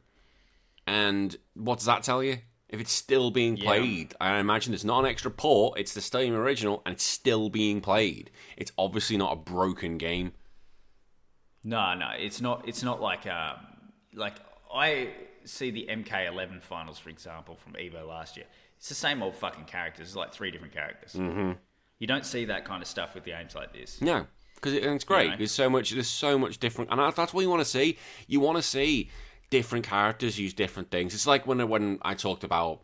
[0.88, 2.40] And what does that tell you?
[2.70, 3.64] If it's still being Yeah.
[3.66, 5.80] played, I imagine it's not an extra port.
[5.80, 8.32] It's the same original, and it's still being played.
[8.58, 10.34] It's obviously not a broken game.
[11.64, 12.68] No, no, it's not.
[12.68, 13.56] It's not like uh,
[14.14, 14.36] like
[14.74, 15.10] I
[15.46, 18.46] see the MK11 finals, for example, from Evo last year.
[18.78, 20.08] It's the same old fucking characters.
[20.10, 21.14] It's like three different characters.
[21.14, 21.54] Mm-hmm.
[22.00, 24.02] You don't see that kind of stuff with games like this.
[24.02, 25.32] No, because it, it's great.
[25.32, 25.38] know?
[25.38, 25.92] There's so much.
[25.92, 27.98] There's so much different, and that's what you want to see.
[28.28, 29.10] You want to see
[29.50, 31.14] different characters use different things.
[31.14, 32.82] It's like when when I talked about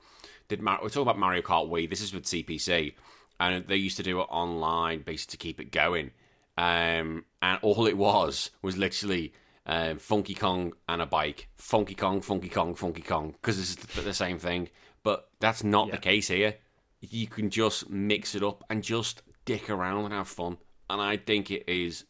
[0.48, 1.90] did Mar- we talk about Mario Kart Wii.
[1.90, 2.94] This is with CPC,
[3.40, 6.12] and they used to do it online, basically to keep it going.
[6.58, 9.34] Um, and all it was was literally
[9.66, 11.48] um, Funky Kong and a bike.
[11.56, 14.70] Funky Kong, Funky Kong, Funky Kong, because it's the, the same thing.
[15.04, 16.56] But that's not the case here.
[17.00, 20.58] You can just mix it up and just dick around and have fun.
[20.90, 22.06] And I think it is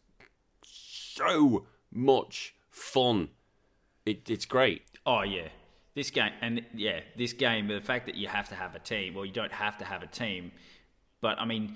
[0.63, 3.29] so much fun.
[4.05, 4.81] It, it's great.
[5.05, 5.47] Oh yeah,
[5.95, 7.67] this game and yeah, this game.
[7.67, 10.03] The fact that you have to have a team, well, you don't have to have
[10.03, 10.51] a team,
[11.21, 11.75] but I mean,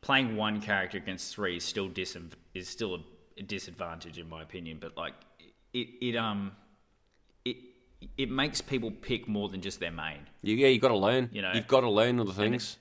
[0.00, 2.16] playing one character against three is still dis-
[2.54, 3.00] is still
[3.38, 4.78] a disadvantage in my opinion.
[4.80, 5.14] But like,
[5.72, 6.52] it it um,
[7.44, 7.56] it
[8.18, 10.20] it makes people pick more than just their main.
[10.42, 11.30] You, yeah, you got to learn.
[11.32, 12.78] You know, You've got to learn other things.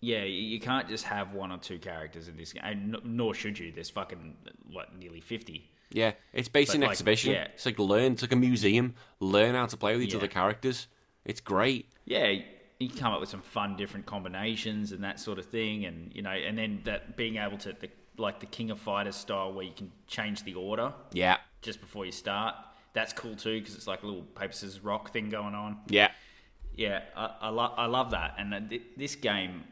[0.00, 3.58] Yeah, you can't just have one or two characters in this game, and nor should
[3.58, 3.72] you.
[3.72, 4.36] There's fucking
[4.70, 5.70] what nearly fifty.
[5.90, 7.32] Yeah, it's based But, in like, exhibition.
[7.32, 7.48] yeah.
[7.54, 8.12] It's like learn.
[8.12, 8.94] It's like a museum.
[9.20, 10.18] Learn how to play with each Yeah.
[10.18, 10.88] other characters.
[11.24, 11.88] It's great.
[12.04, 12.32] yeah,
[12.78, 16.22] you come up with some fun different combinations and that sort of thing, and you
[16.22, 19.64] know, and then that being able to the, like the King of Fighters style where
[19.64, 22.54] you can change the order Yeah, just before you start.
[22.92, 25.78] That's cool too because it's like a little paper scissors rock thing going on.
[25.88, 26.10] yeah.
[26.76, 29.64] Yeah, I, I, lo- I love that, and uh, th- this game,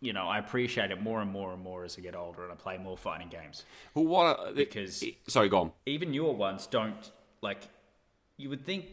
[0.00, 2.52] you know, I appreciate it more and more and more as I get older and
[2.52, 3.64] I play more fighting games.
[3.94, 4.38] Well, what?
[4.38, 5.72] Are, Because- sorry, go on.
[5.86, 7.10] even newer ones don't
[7.42, 7.62] like
[8.36, 8.86] you would think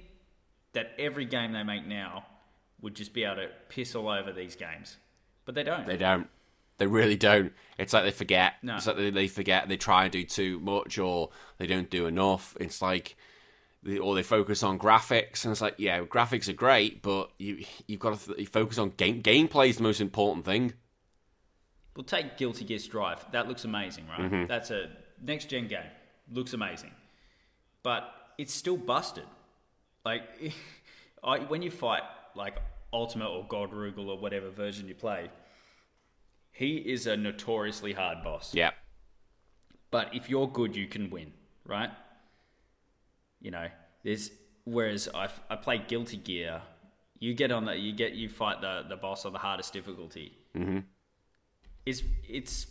[0.74, 2.26] that every game they make now
[2.82, 4.98] would just be able to piss all over these games
[5.46, 6.28] but they don't They don't.
[6.78, 7.54] They really don't.
[7.80, 8.54] It's like they forget.
[8.62, 8.76] No.
[8.76, 9.68] It's like they, they forget.
[9.68, 12.56] They try and do too much, or they don't do enough.
[12.60, 13.16] It's like,
[14.00, 18.00] or they focus on graphics, and it's like, yeah, graphics are great, but you you've
[18.02, 19.24] got to th- focus on game.
[19.24, 20.74] Gameplay is the most important thing.
[21.98, 24.46] We'll take guilty gear strive that looks amazing right Mm-hmm.
[24.48, 24.90] that's a
[25.22, 25.90] next gen game
[26.32, 26.92] looks amazing
[27.84, 28.04] but
[28.38, 29.26] it's still busted
[30.06, 30.24] like
[31.24, 32.04] I, when you fight
[32.36, 32.56] like
[32.94, 35.30] ultimate or god Rugal or whatever version you play
[36.52, 38.72] he is a notoriously hard boss Yeah,
[39.92, 41.34] But if you're good, you can win,
[41.66, 41.92] right?
[43.40, 43.68] You know,
[44.04, 44.32] there's
[44.66, 46.64] whereas I, I play Guilty Gear,
[47.20, 50.34] you get on the you get you fight the the boss on the hardest difficulty.
[50.56, 50.80] Mm-hmm.
[51.88, 52.68] It's it's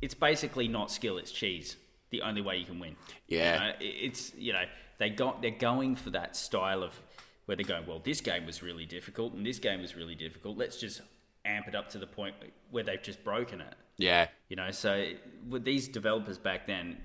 [0.00, 1.76] it's basically not skill, it's cheese.
[2.10, 2.96] The only way you can win.
[3.28, 3.54] Yeah.
[3.54, 4.64] You know, it's you know
[4.98, 6.98] they got they're going for that style of
[7.46, 7.86] where they're going.
[7.86, 10.56] Well, this game was really difficult, and this game was really difficult.
[10.56, 11.00] Let's just
[11.44, 12.34] amp it up to the point
[12.70, 13.74] where they've just broken it.
[13.98, 14.28] yeah.
[14.48, 15.12] You know, so
[15.48, 16.98] with these developers back then,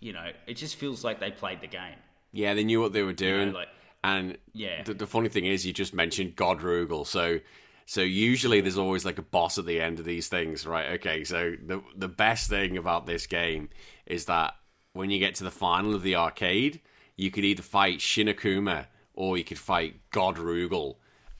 [0.00, 1.96] you know, it just feels like they played the game.
[2.32, 3.52] Yeah, they knew what they were doing.
[3.52, 3.68] like-
[4.04, 4.82] and Yeah.
[4.84, 7.40] the, the funny thing is, you just mentioned God Rugal, so
[7.88, 10.90] so usually there's always like a boss at the end of these things, right?
[10.96, 13.70] Okay, so the the best thing about this game
[14.04, 14.52] is that
[14.92, 16.82] when you get to the final of the arcade,
[17.16, 20.96] you could either fight Shin Akuma or you could fight God Rugal,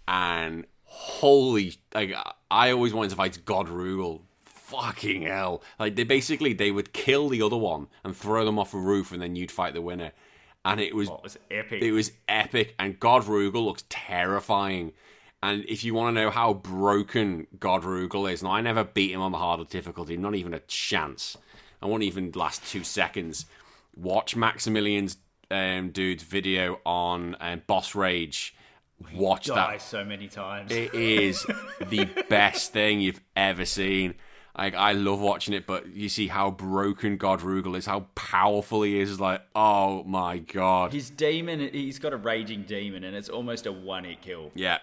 [0.08, 2.14] and holy, like
[2.50, 4.22] I always wanted to fight God Rugal.
[4.46, 5.62] Fucking hell!
[5.78, 9.12] Like they basically they would kill the other one and throw them off a roof,
[9.12, 10.12] and then you'd fight the winner.
[10.64, 11.82] And it was Oh, it was epic.
[11.82, 14.94] it was epic, and God Rugal looks terrifying.
[15.42, 19.12] And if you want to know how broken God Rugal is, now I never beat
[19.12, 21.36] him on the harder difficulty, not even a chance.
[21.80, 23.46] I won't even last two seconds.
[23.94, 25.18] Watch Maximilian's
[25.50, 28.54] um, Dood's video on um, Boss Rage.
[29.14, 29.80] Watch that.
[29.80, 30.72] so many times.
[30.72, 31.46] It is
[31.86, 34.14] the best thing you've ever seen.
[34.56, 38.82] Like I love watching it, but you see how broken God Rugal is, how powerful
[38.82, 39.20] he is.
[39.20, 43.72] Like, oh my god, His demon, he's got a raging demon, and it's almost a
[43.72, 44.50] one-hit kill.
[44.56, 44.78] Yeah.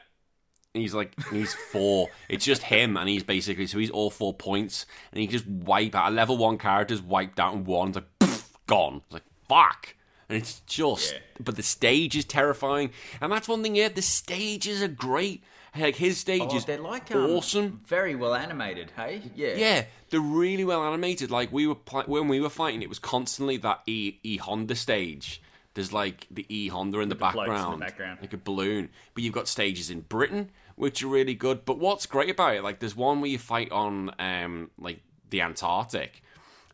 [0.75, 2.09] He's like he's four.
[2.29, 5.47] it's just him, and he's basically so he's all four points, and he can just
[5.47, 6.11] wipe out.
[6.11, 7.89] A level one character's wiped out in one.
[7.89, 9.01] It's like poof, gone.
[9.05, 9.95] It's like fuck,
[10.29, 11.13] and it's just.
[11.13, 11.19] Yeah.
[11.39, 13.75] But the stage is terrifying, and that's one thing.
[13.75, 15.43] Yeah, the stages are great.
[15.77, 17.81] Like his stages, Oh, they're like um, awesome.
[17.85, 18.93] very well animated.
[18.95, 21.31] Hey, yeah, Yeah, they're really well animated.
[21.31, 24.75] Like we were pl- when we were fighting, it was constantly that E, e Honda
[24.75, 25.41] stage,
[25.73, 28.19] There's like the E Honda in the, the floats in the background, background.
[28.21, 28.87] like a balloon.
[29.13, 31.65] But you've got stages in Britain, which are really good.
[31.65, 35.41] But what's great about it, like there's one where you fight on um like the
[35.41, 36.21] Antarctic,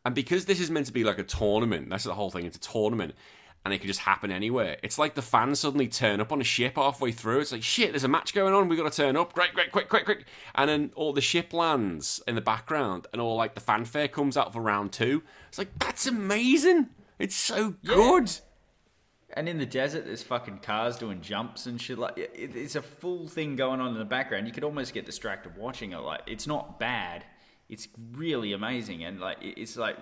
[0.06, 2.45] and because this is meant to be like a tournament, that's the whole thing.
[2.45, 3.16] It's a tournament.
[3.64, 4.78] And it could just happen anywhere.
[4.82, 7.41] It's like the fans suddenly turn up on a ship halfway through.
[7.41, 8.68] It's like, shit, there's a match going on.
[8.68, 9.34] we got to turn up.
[9.34, 10.26] Great, great, quick, quick, quick.
[10.56, 14.36] And then all the ship lands in the background and all like the fanfare comes
[14.36, 15.22] out for round two.
[15.49, 16.89] It's like, that's amazing.
[17.20, 18.32] It's so good.
[19.34, 21.98] And in the desert, there's fucking cars doing jumps and shit.
[21.98, 24.48] Like it, it's a full thing going on in the background.
[24.48, 26.00] You could almost get distracted watching it.
[26.00, 27.24] Like it's not bad.
[27.70, 29.98] It's really amazing, and like it's like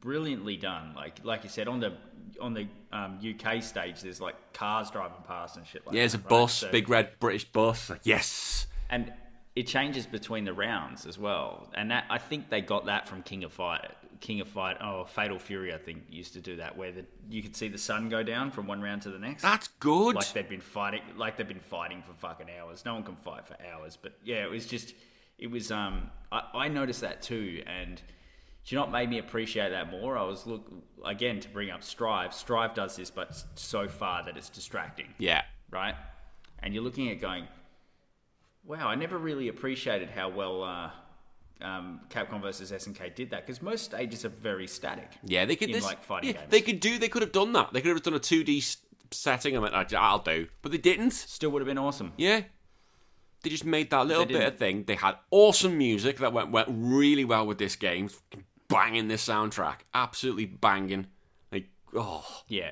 [0.00, 0.94] brilliantly done.
[0.94, 1.92] Like like you said on the
[2.40, 5.86] on the um, UK stage, there's like cars driving past and shit.
[5.86, 6.28] Like Yeah, there's a right?
[6.28, 7.90] bus, So- big red British bus.
[7.90, 8.66] Like, yes.
[8.90, 9.12] and
[9.54, 11.70] it changes between the rounds as well.
[11.74, 13.88] And that I think they got that from King of Fight.
[14.24, 17.42] King of Fight, oh, Fatal Fury, I think used to do that, where the, you
[17.42, 19.42] could see the sun go down from one round to the next.
[19.42, 20.14] That's good.
[20.16, 22.86] like they've been fighting, like they've been fighting for fucking hours.
[22.86, 24.94] No one can fight for hours, but yeah, it was just,
[25.38, 25.70] it was.
[25.70, 28.02] Um, I, I noticed that too, and do
[28.68, 30.16] you know what made me appreciate that more?
[30.16, 30.72] I was look
[31.04, 32.32] again to bring up Strive.
[32.32, 35.42] Strive does this, but so far that it's distracting yeah.
[35.70, 35.96] right?
[36.60, 37.46] And you're looking at going,
[38.64, 40.90] wow, I never really appreciated how well uh,
[41.64, 45.10] um, Capcom versus SNK did that because most stages are very static.
[45.22, 45.70] Yeah, they could.
[45.70, 46.50] in this, like fighting yeah, games.
[46.50, 46.98] They could do.
[46.98, 47.72] They could have done that.
[47.72, 48.62] They could have done a two D
[49.10, 49.56] setting.
[49.56, 51.12] I "Ah, I'll do, but they didn't.
[51.12, 52.12] Still would have been awesome.
[52.16, 52.42] Yeah,
[53.42, 54.84] they just made that little bit of thing.
[54.84, 58.10] They had awesome music that went went really well with this game.
[58.68, 61.06] Banging this soundtrack, absolutely banging.
[61.52, 62.70] Like, oh, Yeah,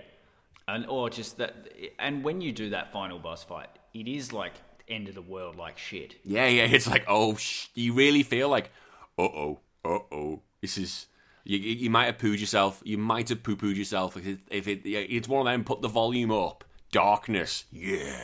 [0.66, 1.68] and or just that.
[1.98, 4.54] And when you do that final boss fight, it is like
[4.88, 6.16] end of the world like shit.
[6.24, 6.64] yeah, yeah.
[6.64, 8.70] It's like, oh, sh- you really feel like,
[9.18, 10.40] uh oh, uh oh.
[10.60, 11.06] This is.
[11.44, 12.80] You, you might have pooed yourself.
[12.84, 14.82] You might have poo pooed yourself if it, if it.
[14.84, 15.64] It's one of them.
[15.64, 16.64] Put the volume up.
[16.92, 17.64] Darkness.
[17.72, 18.16] Yeah.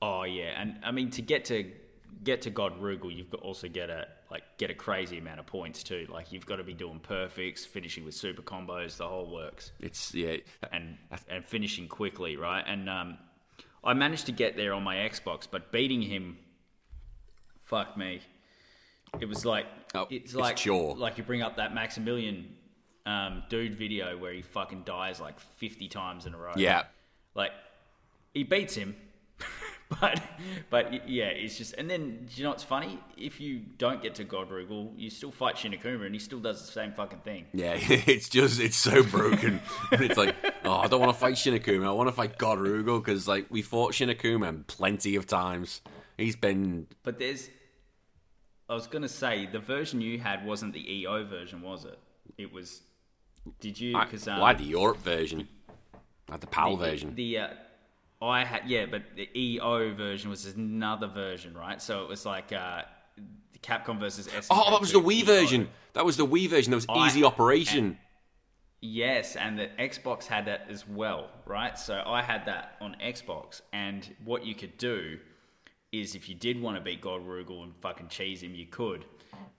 [0.00, 1.72] Oh yeah, and I mean to get to
[2.22, 5.46] get to God Rugal, you've got also get a like get a crazy amount of
[5.46, 6.06] points too.
[6.08, 9.72] Like you've got to be doing perfects, finishing with super combos, the whole works.
[9.80, 10.36] It's yeah.
[10.72, 12.62] and and finishing quickly, right?
[12.66, 13.18] And um,
[13.84, 16.38] I managed to get there on my Xbox, but beating him,
[17.64, 18.20] fuck me,
[19.20, 20.96] it was like Oh, it's it's like chore.
[20.96, 22.54] like you bring up that Maximilian
[23.06, 26.52] um, Dood video where he fucking dies like fifty times in a row.
[26.56, 26.84] Yeah.
[27.34, 27.52] like
[28.34, 28.94] he beats him.
[30.02, 30.20] But,
[30.68, 32.98] but yeah, it's just, and then do you know what's funny?
[33.16, 36.40] If you don't get to God Rugal, you still fight Shin Akuma, and he still
[36.40, 37.46] does the same fucking thing.
[37.54, 39.62] Yeah, it's just it's so broken.
[39.92, 40.36] it's like,
[40.68, 41.86] oh, I don't want to fight Shin Akuma.
[41.86, 45.80] I want to fight God Rugal because like we fought Shin Akuma plenty of times.
[46.16, 47.48] He's been But there's,
[48.68, 51.98] I was gonna say the version you had wasn't the EO version, was it?
[52.36, 52.82] It was.
[53.60, 53.96] Did you?
[53.96, 55.48] I, Because um, well, I had the Europe version,
[56.28, 57.14] I had the PAL the, version.
[57.14, 57.48] The uh,
[58.20, 61.80] I had yeah, but the EO version was another version, right?
[61.80, 62.82] So it was like uh,
[63.52, 64.48] the Capcom versus SNK.
[64.50, 65.24] oh, that was the Wii EO.
[65.24, 65.68] version.
[65.94, 66.70] That was the Wii version.
[66.72, 67.96] That was I- easy operation.
[68.80, 71.76] Yes, and the Xbox had that as well, right?
[71.78, 75.18] So I had that on Xbox, and what you could do
[75.90, 79.04] is if you did want to beat God Rugal and fucking cheese him, you could,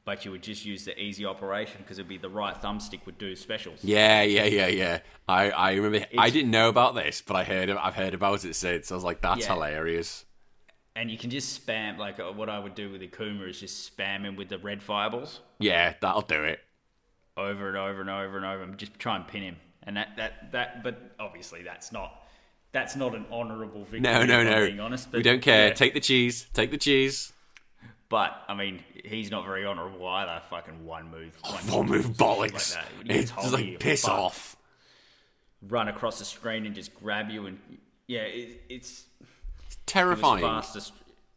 [0.05, 3.17] but you would just use the easy operation because it'd be the right thumbstick would
[3.17, 3.83] do specials.
[3.83, 4.99] yeah, yeah, yeah, yeah.
[5.27, 6.05] I, I remember.
[6.17, 7.69] I didn't know about this, but I heard.
[7.69, 8.91] I've heard about it since.
[8.91, 9.53] I was like, that's Yeah.
[9.53, 10.25] hilarious.
[10.95, 13.95] And you can just spam, like uh, what I would do with Akuma is just
[13.95, 16.59] spam him with the red fireballs Yeah, that'll do it.
[17.39, 19.55] Over and over and over and over and just try and pin him.
[19.83, 22.23] And that, that, that, but obviously that's not,
[22.71, 24.01] that's not an honourable victory.
[24.01, 24.65] No, no, no.
[24.67, 25.69] Being honest, we don't care.
[25.69, 25.73] yeah.
[25.73, 26.47] Take the cheese.
[26.53, 27.33] Take the cheese.
[28.09, 30.41] But I mean, he's not very honourable either.
[30.49, 32.75] Fucking one move, oh, One move bollocks.
[32.75, 32.97] Like that.
[32.97, 34.55] When he gets it's just hold of you, like piss off.
[35.67, 37.59] Run across the screen and just grab you, and
[38.07, 39.25] yeah, it, it's he
[39.67, 40.41] was Terrifying.
[40.41, 40.93] fastest.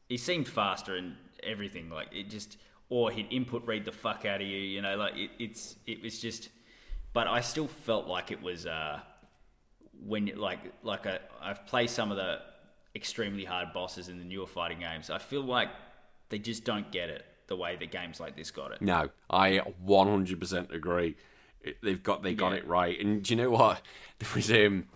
[0.08, 1.90] He seemed faster and everything.
[1.90, 2.56] Like it just,
[2.94, 4.58] or he'd input read the fuck out of you.
[4.58, 6.50] You know, like it, it's it was just.
[7.14, 9.00] But I still felt like it was uh,
[10.06, 12.38] when like like I, I've played some of the
[12.94, 15.08] extremely hard bosses in the newer fighting games.
[15.10, 15.68] I feel like
[16.28, 18.82] they just don't get it the way that games like this got it.
[18.82, 21.16] No, I 100% agree.
[21.82, 22.58] They've got they got Yeah.
[22.58, 22.98] it right.
[23.00, 23.80] And do you know what?
[24.18, 24.86] There was um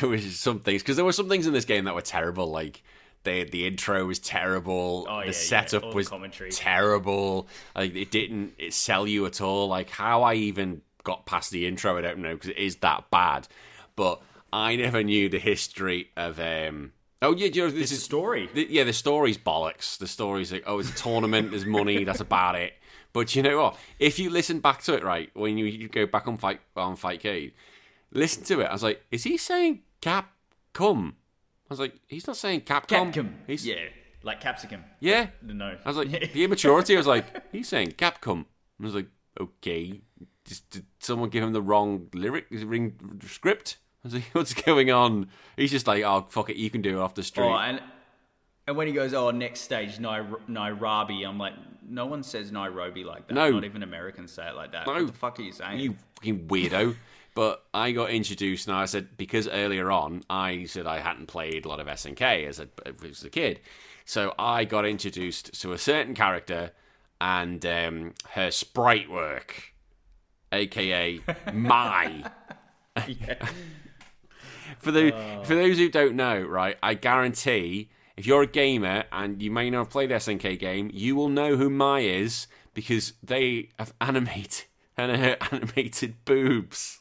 [0.00, 2.50] there was some things because there were some things in this game that were terrible.
[2.50, 2.82] Like
[3.24, 5.06] the the intro was terrible.
[5.08, 6.50] Oh, the yeah, setup the was commentary.
[6.50, 7.48] terrible.
[7.74, 9.68] Like it didn't it sell you at all.
[9.68, 13.10] Like how I even got past the intro, I don't know because it is that
[13.10, 13.48] bad.
[13.96, 16.92] But I never knew the history of um.
[17.22, 18.48] Oh yeah, you know this a is story.
[18.54, 19.98] the, yeah, the story's bollocks.
[19.98, 22.72] The story's like, oh, it's a tournament, there's money, that's about it.
[23.12, 23.76] But you know what?
[23.98, 26.96] If you listen back to it, right, when you, you go back on fight on
[26.96, 27.52] Fightcade,
[28.10, 28.64] listened to it.
[28.64, 31.12] I was like, is he saying Capcom?
[31.12, 31.19] I
[31.70, 33.12] was like, he's not saying Capcom.
[33.12, 33.32] Capcom.
[33.46, 33.76] He's, Yeah,
[34.22, 34.84] like capsicum.
[35.00, 35.28] Yeah.
[35.42, 35.76] No.
[35.84, 36.94] I was like, the immaturity.
[36.94, 38.44] I was like, he's saying Capcom.
[38.80, 39.08] I was like,
[39.40, 40.02] okay.
[40.44, 43.78] Just, did someone give him the wrong lyric, ring script?
[44.04, 45.28] I was like, what's going on?
[45.56, 47.44] He's just like, oh fuck it, you can do it off the street.
[47.44, 47.80] Oh, and
[48.66, 51.54] and when he goes, oh, next stage, Nai- Nairobi, I'm like,
[51.88, 53.34] no one says Nairobi like that.
[53.34, 53.50] No.
[53.50, 54.86] Not even Americans say it like that.
[54.86, 54.94] No.
[54.94, 55.80] What the fuck are you saying?
[55.80, 56.94] you fucking weirdo.
[57.34, 61.64] But I got introduced, and I said because earlier on I said I hadn't played
[61.64, 62.68] a lot of SNK as a,
[63.08, 63.60] as a kid,
[64.04, 66.72] so I got introduced to a certain character
[67.20, 69.74] and um, her sprite work,
[70.52, 71.20] aka
[71.52, 72.24] Mai.
[74.80, 75.12] For the
[75.44, 79.70] for those who don't know, right, I guarantee if you're a gamer and you may
[79.70, 83.94] not have played the SNK game, you will know who Mai is because they have
[84.00, 84.66] animated
[84.96, 86.99] and her animated boobs.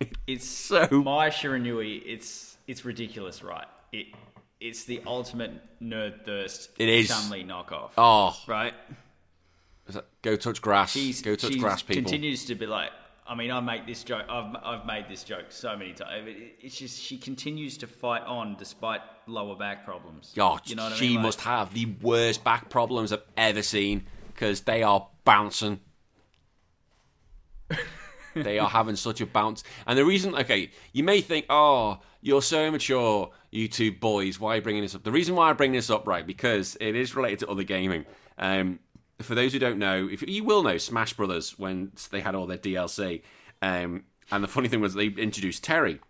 [0.26, 2.02] It's So- Mai Shiranui.
[2.06, 3.66] It's it's ridiculous, right?
[3.92, 4.06] It
[4.60, 6.70] it's the ultimate nerd thirst.
[6.78, 7.08] It is.
[7.08, 8.72] Chun Li knockoff, Oh, right?
[9.88, 10.92] that- go touch grass.
[10.92, 12.02] She's, go touch she's grass, people.
[12.02, 12.90] continues to be like.
[13.26, 14.26] I mean, I make this joke.
[14.28, 16.28] I've I've made this joke so many times.
[16.28, 20.34] It- It's just she continues to fight on despite lower back problems.
[20.38, 21.16] Oh, you know what I she mean?
[21.16, 25.80] Like, must have the worst back problems I've ever seen because they are bouncing.
[28.34, 29.64] they are having such a bounce.
[29.86, 34.40] And the reason, okay, you may think, oh, you're so immature, you two boys.
[34.40, 35.04] Why are you bringing this up?
[35.04, 38.06] The reason why I bring this up, right, because it is related to other gaming.
[38.38, 38.80] Um,
[39.20, 42.46] for those who don't know, if you will know Smash Brothers when they had all
[42.46, 43.22] their DLC.
[43.62, 46.00] Um, and the funny thing was they introduced Terry.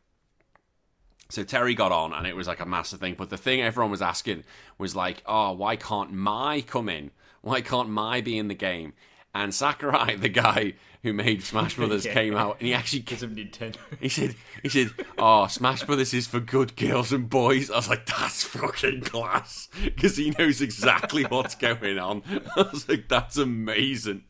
[1.31, 3.15] So Terry got on, and it was like a massive thing.
[3.17, 4.45] But the thing everyone was asking
[4.79, 7.11] was like, "Oh, why can't Mai come in?
[7.41, 8.93] Why can't Mai be in the game?"
[9.35, 12.15] And Sakurai, the guy who made Smash Brothers, Yeah.
[12.15, 13.77] came out and he actually because of Nintendo.
[14.01, 17.89] he said, he said, "Oh, Smash Brothers is for good girls and boys." I was
[17.89, 22.23] like, "That's fucking class," because he knows exactly what's going on.
[22.57, 24.23] I was like, "That's amazing."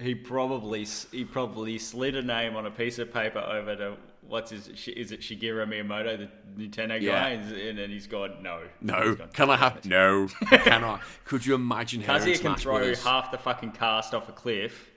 [0.00, 4.50] He probably he probably slid a name on a piece of paper over to what's
[4.50, 7.12] his is it Shigeru Miyamoto the Nintendo Yeah.
[7.22, 10.28] guy and then he's gone no No, gone, can I have no?
[10.50, 11.00] I cannot.
[11.24, 13.02] Could you imagine Kazuya can throw Brothers?
[13.04, 14.88] half the fucking cast off a cliff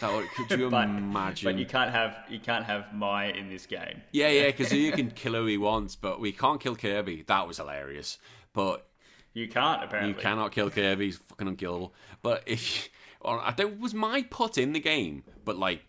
[0.00, 1.52] That would- could you but, imagine?
[1.52, 4.92] but you can't have you can't have Mai in this game Yeah, yeah, because you
[4.92, 7.22] can kill who he wants, but we can't kill Kirby.
[7.26, 8.18] That was hilarious.
[8.52, 8.86] But
[9.34, 11.06] you can't apparently you cannot kill Kirby.
[11.06, 11.94] He's fucking unkillable.
[12.22, 12.88] But if
[13.20, 15.82] or I don't was Mai put in the game, but like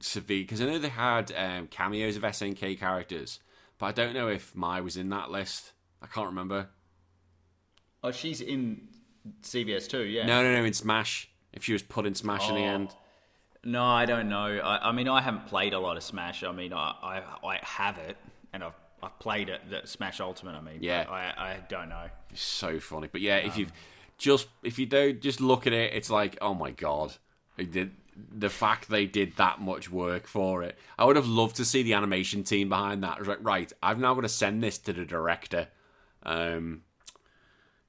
[0.00, 3.40] severe because I know they had um, cameos of SNK characters,
[3.78, 5.72] but I don't know if Mai was in that list.
[6.00, 6.68] I can't remember.
[8.02, 8.88] oh she's in
[9.42, 10.64] CVS too yeah No, no, no.
[10.64, 12.64] In Smash, if she was put in Smash in the Oh.
[12.64, 12.90] end.
[13.64, 14.58] No, I don't know.
[14.58, 16.42] I, I mean, I haven't played a lot of Smash.
[16.42, 18.16] I mean, I, I, I have it,
[18.52, 18.72] and I've,
[19.02, 20.54] I've played it, that Smash Ultimate.
[20.54, 21.06] I mean, Yeah.
[21.08, 22.06] I, I don't know.
[22.30, 23.08] It's so funny.
[23.10, 23.72] But yeah, if you've
[24.18, 27.14] just if you don't just look at it, it's like, oh my god,
[27.58, 27.92] did
[28.30, 30.78] the fact they did that much work for it.
[30.98, 33.14] I would have loved to see the animation team behind that.
[33.16, 35.68] It was like, right, I've now got to send this to the director.
[36.22, 36.82] Um,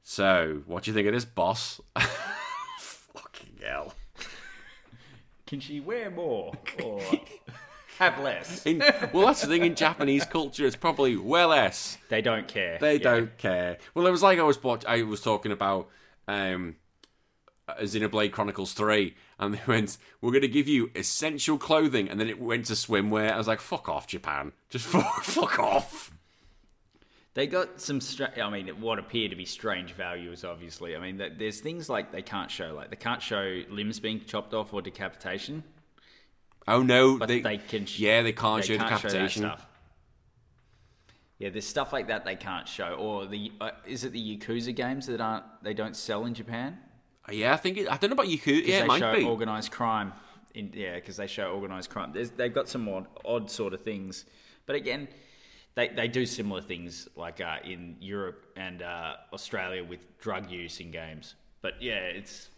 [0.02, 1.82] so what do you think of this, boss?
[2.80, 3.94] Fucking hell.
[5.46, 6.54] Can she wear more
[6.84, 7.02] or
[8.00, 8.64] have less?
[8.66, 8.80] In,
[9.14, 10.66] well, that's the thing in Japanese culture.
[10.66, 11.98] It's probably well less.
[12.10, 12.78] They don't care.
[12.80, 13.00] They Yeah.
[13.04, 13.78] don't care.
[13.94, 15.90] Well, it was like I was watch- I was talking about
[16.28, 16.76] um,
[17.70, 22.30] Xenoblade Chronicles Three, and they went, "We're going to give you essential clothing," and then
[22.30, 23.32] it went to swimwear.
[23.32, 24.52] I was like, "Fuck off, Japan!
[24.70, 26.12] Just fuck, fuck off."
[27.36, 28.00] They got some.
[28.00, 30.44] Stra- I mean, what appear to be strange values.
[30.44, 34.00] Obviously, I mean, th- there's things like they can't show, like they can't show limbs
[34.00, 35.64] being chopped off or decapitation.
[36.68, 39.68] Oh no, But they, they can sh- yeah, they can't they show can't show stuff.
[41.40, 42.94] Yeah, there's stuff like that they can't show.
[42.94, 46.78] Or the uh, is it the Yakuza games that aren't they don't sell in Japan?
[47.32, 48.66] yeah, I think it, I don't know about Yakuza.
[48.66, 49.26] Yeah, they it might show be.
[49.26, 50.14] organized crime.
[50.54, 52.12] In, yeah, because they show organized crime.
[52.14, 54.26] There's, they've got some odd, odd sort of things,
[54.66, 55.08] but again,
[55.76, 60.80] they they do similar things like uh, in Europe and uh, Australia with drug use
[60.80, 61.36] in games.
[61.62, 62.50] But yeah, it's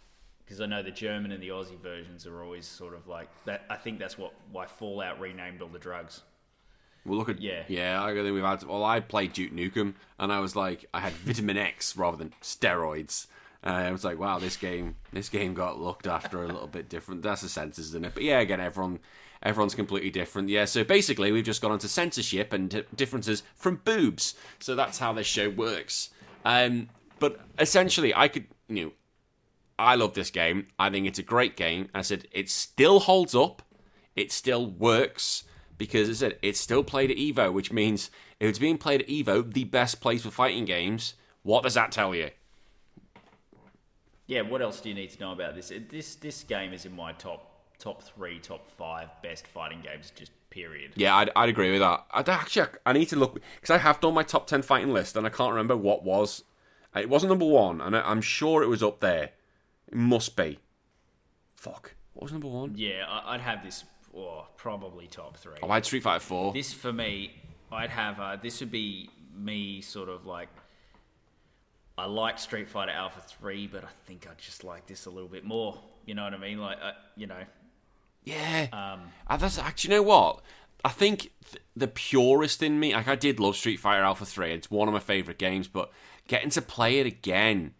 [0.45, 3.63] because I know the German and the Aussie versions are always sort of like that.
[3.69, 6.21] I think that's what why Fallout renamed all the drugs.
[7.05, 7.63] Well, look at Yeah.
[7.67, 8.03] yeah.
[8.03, 8.63] I think we've had.
[8.63, 12.33] Well, I played Duke Nukem, and I was like, I had vitamin X rather than
[12.41, 13.27] steroids.
[13.63, 16.87] Uh, I was like, wow, this game, this game got looked after a little bit
[16.87, 17.23] different.
[17.23, 18.99] That's the senses in it, but yeah, again, everyone,
[19.41, 20.49] everyone's completely different.
[20.49, 24.35] Yeah, so basically, we've just gone on to censorship and d- differences from boobs.
[24.59, 26.11] So that's how this show works.
[26.43, 26.89] Um,
[27.19, 28.91] but essentially, I could, you know,
[29.77, 30.67] I love this game.
[30.79, 31.89] I think it's a great game.
[31.93, 33.61] I said it still holds up.
[34.15, 35.43] It still works
[35.77, 38.09] because I said it's still played at Evo, which means
[38.39, 41.15] if it's being played at Evo, the best place for fighting games.
[41.43, 42.31] What does that tell you?
[44.27, 45.71] Yeah, what else do you need to know about this?
[45.89, 50.11] This this game is in my top top three, top five best fighting games.
[50.15, 50.93] Just period.
[50.95, 52.05] Yeah, I'd, I'd agree with that.
[52.11, 55.15] I'd actually, I need to look because I have done my top ten fighting list
[55.15, 56.43] and I can't remember what was.
[56.95, 59.31] It wasn't number one, and I, I'm sure it was up there.
[59.87, 60.59] It must be.
[61.55, 61.95] Fuck.
[62.13, 62.73] What was number one?
[62.75, 63.83] Yeah, I- I'd have this.
[64.15, 65.57] Oh, probably top three.
[65.61, 66.53] Oh, I had Street Fighter Four.
[66.53, 67.31] This for me,
[67.71, 68.19] I'd have.
[68.19, 70.49] Uh, this would be me, sort of like.
[71.97, 75.29] I like Street Fighter Alpha Three, but I think I just like this a little
[75.29, 75.77] bit more.
[76.05, 76.59] You know what I mean?
[76.59, 77.43] Like, uh, you know,
[78.25, 78.67] Yeah.
[78.73, 80.41] um, Uh, that's actually, you know what?
[80.83, 84.51] I think th- the purest in me, like I did love Street Fighter Alpha 3.
[84.51, 85.91] It's one of my favorite games, but
[86.27, 87.73] getting to play it again,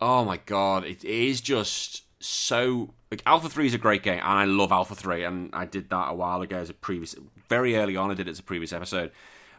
[0.00, 2.94] oh my god, it is just so.
[3.10, 5.90] Like Alpha 3 is a great game, and I love Alpha 3, and I did
[5.90, 7.16] that a while ago as a previous,
[7.48, 9.10] very early on, I did it as a previous episode.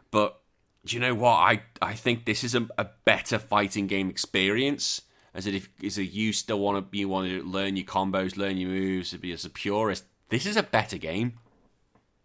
[0.09, 0.39] But
[0.85, 1.35] do you know what?
[1.35, 5.01] I, I think this is a, a better fighting game experience.
[5.33, 8.57] As if is it you still want to you want to learn your combos, learn
[8.57, 10.03] your moves, to be as a purist.
[10.29, 11.39] This is a better game.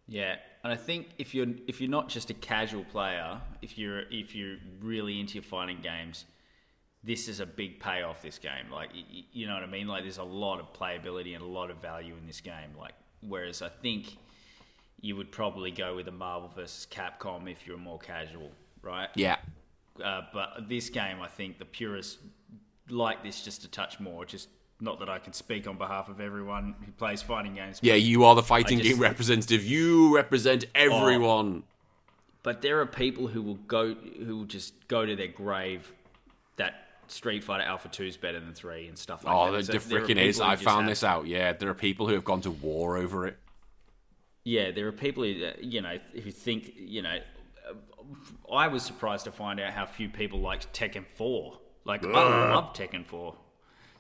[0.09, 4.03] Yeah, and I think if you're if you're not just a casual player, if you're
[4.11, 6.25] if you're really into your fighting games,
[7.07, 8.21] this is a big payoff.
[8.21, 8.91] This game, like
[9.33, 9.87] you know what I mean.
[9.87, 12.71] Like there's a lot of playability and a lot of value in this game.
[12.79, 12.95] Like
[13.27, 14.17] whereas I think
[15.01, 18.51] you would probably go with a Marvel versus Capcom if you're more casual,
[18.83, 19.09] right?
[19.15, 19.37] Yeah.
[20.03, 22.19] Uh, but this game, I think the purists
[22.89, 24.25] like this just a touch more.
[24.25, 24.49] Just
[24.81, 27.79] not that I can speak on behalf of everyone who plays fighting games.
[27.83, 29.65] Yeah, you are the fighting just- game representative.
[29.65, 31.63] You represent everyone.
[32.43, 35.93] But there are people who will go, who will just go to their grave
[37.09, 39.67] Street Fighter Alpha Two is better than three and stuff like Oh, that.
[39.67, 40.41] the, So the freaking is.
[40.41, 41.27] I found have- this out.
[41.27, 43.39] Yeah, there are people who have gone to war over it.
[44.45, 47.19] Yeah, there are people who, uh, you know, who think, you know,
[47.69, 51.59] uh, I was surprised to find out how few people liked Tekken Four.
[51.85, 52.09] Like, I
[52.55, 53.35] love Tekken Four.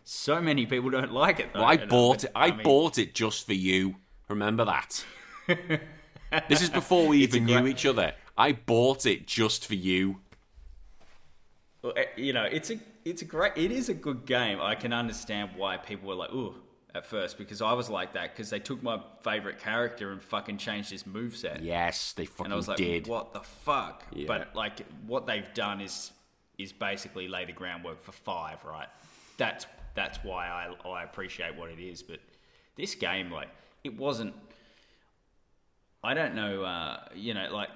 [0.04, 1.52] So many people don't like it.
[1.52, 2.30] Though, Well, I and, bought it.
[2.36, 3.96] I mean, bought it just for you.
[4.28, 5.04] Remember that.
[6.48, 8.14] this is before we It's a even knew great- each other.
[8.38, 10.20] I bought it just for you.
[11.90, 14.60] Eh, you know, it's a it's a great it is a good game.
[14.60, 16.54] I can understand why people were like, "Ooh,"
[16.94, 20.58] at first because I was like that because they took my favorite character and fucking
[20.58, 21.58] changed his moveset.
[21.62, 23.06] Yes, they fucking And I was like, did.
[23.06, 24.26] "What the fuck?" Yeah.
[24.26, 26.12] But like what they've done is
[26.58, 28.88] is basically lay the groundwork for 5, right?
[29.36, 32.20] That's that's why I I appreciate what it is, but
[32.76, 33.48] this game like
[33.84, 34.34] it wasn't
[36.02, 37.70] I don't know uh, you know like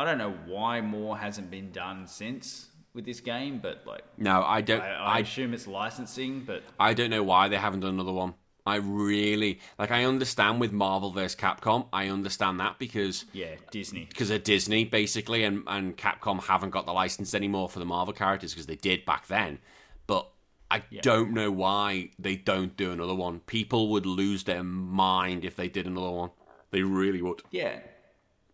[0.00, 4.42] I don't know why more hasn't been done since with this game, but like No,
[4.42, 4.80] I don't.
[4.80, 8.12] I, I, I assume it's licensing, but I don't know why they haven't done another
[8.12, 8.32] one.
[8.64, 9.90] I really like.
[9.90, 11.36] I understand with Marvel vs.
[11.36, 11.86] Capcom.
[11.92, 14.06] I understand that because yeah, Disney.
[14.08, 18.14] because of Disney basically, and and Capcom haven't got the license anymore for the Marvel
[18.14, 19.58] characters because they did back then.
[20.06, 20.30] But
[20.70, 23.40] I don't know why they don't do another one.
[23.40, 26.30] People would lose their mind if they did another one.
[26.70, 27.42] They really would.
[27.50, 27.80] Yeah,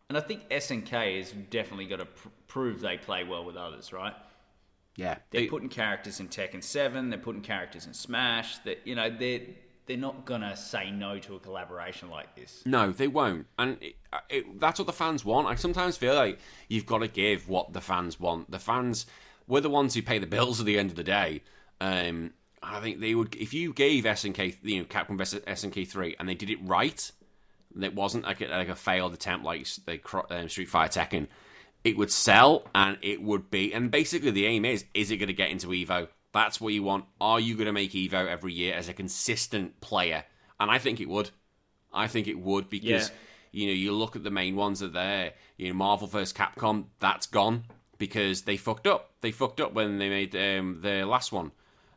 [0.08, 3.92] and I think SNK has definitely got to pr- prove they play well with others,
[3.92, 4.14] right?
[4.96, 7.10] Yeah, They're they, putting characters in Tekken Seven.
[7.10, 8.58] They're putting characters in Smash.
[8.58, 9.40] That you know they're
[9.86, 12.62] they're not gonna say no to a collaboration like this.
[12.64, 13.96] No, they won't, and it,
[14.30, 15.48] it, that's what the fans want.
[15.48, 16.38] I sometimes feel like
[16.68, 18.50] you've got to give what the fans want.
[18.50, 19.04] The fans,
[19.46, 21.42] we're the ones who pay the bills at the end of the day.
[21.80, 22.32] Um,
[22.62, 26.28] I think they would if you gave SNK, you know, Capcom vs SNK three, and
[26.28, 27.10] they did it right.
[27.76, 30.00] And it wasn't like a, like a failed attempt like the
[30.30, 31.28] um, Street Fighter Tekken.
[31.84, 35.28] It would sell, and it would be, and basically the aim is: is it going
[35.28, 36.08] to get into Evo?
[36.32, 37.04] That's what you want.
[37.20, 40.24] Are you going to make Evo every year as a consistent player?
[40.58, 41.30] And I think it would.
[41.92, 43.14] I think it would because Yeah.
[43.52, 45.32] you know you look at the main ones that are there.
[45.58, 46.32] You know, Marvel vs.
[46.32, 47.64] Capcom, that's gone
[47.98, 49.12] because they fucked up.
[49.20, 51.52] They fucked up when they made um, the last one,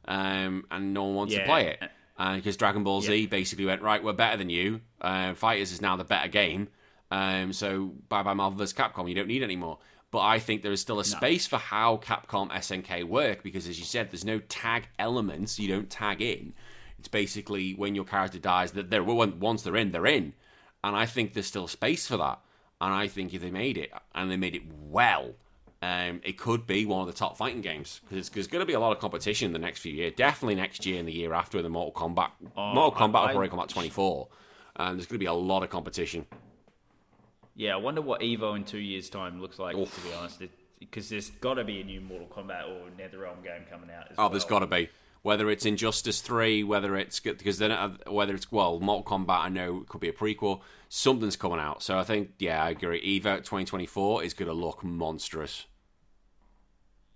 [0.05, 1.89] um, and no one wants to play it.
[2.20, 3.28] And because Dragon Ball Z Yeah.
[3.28, 4.82] basically went right, we're better than you.
[4.99, 6.67] Uh, Fighters is now the better game.
[7.09, 8.74] Um, so bye bye Marvel vs.
[8.74, 9.07] Capcom.
[9.09, 9.80] You don't need anymore.
[10.11, 13.78] But I think there is still a space for how Capcom SNK work because, as
[13.80, 15.59] you said, there's no tag elements.
[15.59, 16.53] You don't tag in.
[16.97, 20.34] It's basically when your character dies that they're once they're in, they're in.
[20.84, 22.39] And I think there's still space for that.
[22.82, 25.34] And I think if they made it and they made it well,
[25.82, 28.73] um, it could be one of the top fighting games because there's going to be
[28.73, 30.13] a lot of competition in the next few years.
[30.15, 32.32] Definitely next year and the year after with the Mortal Kombat.
[32.55, 34.27] Mortal I- Kombat I- will probably come out 24,
[34.75, 36.25] and there's going to be a lot of competition.
[37.55, 39.75] Yeah, I wonder what Evo in two years' time looks like.
[39.75, 39.93] Oof.
[39.93, 40.41] To be honest,
[40.80, 44.05] because there's got to be a new Mortal Kombat or NetherRealm game coming out.
[44.09, 44.30] As Oh, well.
[44.30, 44.89] there's got to be.
[45.22, 49.49] Whether it's Injustice Three, whether it's because then uh, whether it's well, Mortal Kombat, I
[49.49, 50.61] know it could be a prequel.
[50.88, 53.20] Something's coming out, so I think yeah, I agree.
[53.20, 55.65] Evo 2024 is going to look monstrous.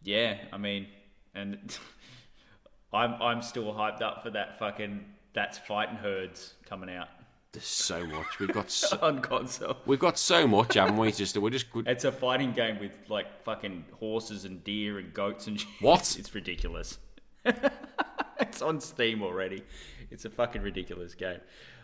[0.04, 0.88] Yeah, I mean,
[1.34, 1.78] and
[2.94, 7.08] I'm I'm still hyped up for that fucking that's fighting herds coming out
[7.54, 8.70] There's so much we've got.
[8.70, 9.78] So, on console.
[9.86, 11.12] we've got so much, haven't we?
[11.12, 11.88] Just we're just good.
[11.88, 15.70] It's a fighting game with like fucking horses and deer and goats and shit.
[15.80, 16.16] What?
[16.20, 17.00] It's ridiculous.
[17.46, 19.64] It's on Steam already.
[20.12, 21.40] It's a fucking ridiculous game.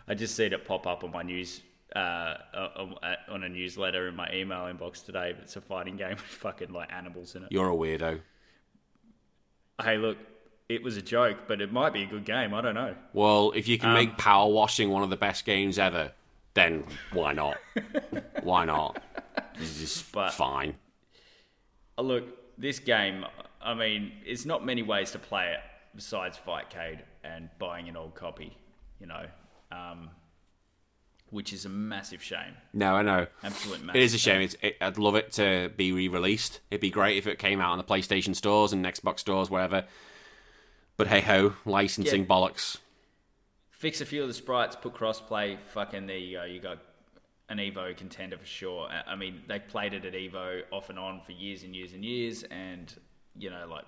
[0.08, 1.60] I just seen it pop up on my news
[1.96, 2.34] uh,
[2.78, 2.94] on
[3.28, 5.32] on a newsletter in my email inbox today.
[5.34, 7.52] But it's a fighting game with fucking like animals in it.
[7.52, 8.20] You're a weirdo.
[9.82, 10.18] Hey, look,
[10.68, 12.52] it was a joke, but it might be a good game.
[12.54, 12.94] I don't know.
[13.12, 16.12] Well, if you can Um, make power washing one of the best games ever,
[16.54, 17.56] then why not?
[18.42, 19.02] why not?
[19.54, 20.76] It's just But- fine.
[21.96, 23.24] Uh, Look, this game,
[23.60, 25.60] I mean, it's not many ways to play it
[25.94, 28.56] besides Fightcade and buying an old copy,
[28.98, 29.26] you know,
[29.70, 30.10] um,
[31.28, 32.54] which is a massive shame.
[32.72, 33.26] No, I know.
[33.42, 34.40] Absolute It is a shame.
[34.42, 36.60] It's, it, I'd love it to be re-released.
[36.70, 39.84] It'd be great if it came out on the PlayStation stores and Xbox stores, wherever.
[40.96, 42.26] But hey ho, licensing Yeah.
[42.28, 42.78] bollocks.
[43.70, 46.44] Fix a few of the sprites, put crossplay, fucking there you go.
[46.44, 46.78] You got
[47.48, 48.88] an Evo contender for sure.
[48.88, 51.92] I- I mean, they played it at Evo off and on for years and years
[51.94, 52.94] and years, and
[53.40, 53.84] you know, like,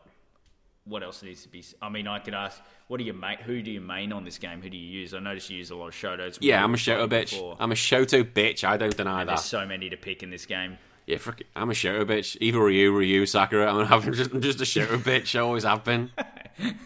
[0.85, 1.65] what else needs to be?
[1.81, 3.39] I mean, I could ask, what do you main?
[3.39, 4.61] Who do you main on this game?
[4.63, 5.15] Who do you use?
[5.15, 6.39] I noticed you use a lot of Shotos.
[6.41, 7.31] Yeah, I'm a Shoto bitch.
[7.31, 7.57] before.
[7.61, 8.65] I'm a Shoto bitch.
[8.65, 9.33] I don't deny There's that.
[9.33, 10.79] There's so many to pick in this game.
[11.07, 12.37] Yeah, frick, I'm a Shoto bitch.
[12.41, 13.73] Either Ryu, Ryu, Sakura.
[13.73, 15.37] I'm, I'm, just, I'm just a Shoto bitch.
[15.37, 16.11] I always have been.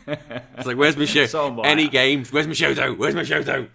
[0.06, 1.28] It's like, where's my Shoto?
[1.28, 1.60] So.
[1.62, 2.32] Any games?
[2.32, 2.96] where's my Shoto?
[2.96, 3.68] Where's my Shoto?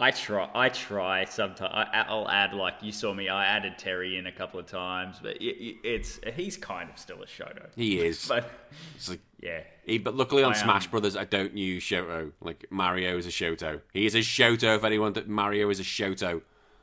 [0.00, 0.48] I try.
[0.54, 1.72] I try sometimes.
[1.74, 3.28] I, I'll add like you saw me.
[3.28, 6.98] I added Terry in a couple of times, but it, it- it's he's kind of
[6.98, 7.66] still a Shoto.
[7.74, 8.26] He is.
[8.28, 8.48] But
[9.08, 12.30] like, yeah, he, but luckily on I, um, Smash Brothers, I don't use Shoto.
[12.40, 13.80] Like Mario is a Shoto.
[13.92, 14.76] He is a Shoto.
[14.76, 16.42] If anyone that Mario is a Shoto,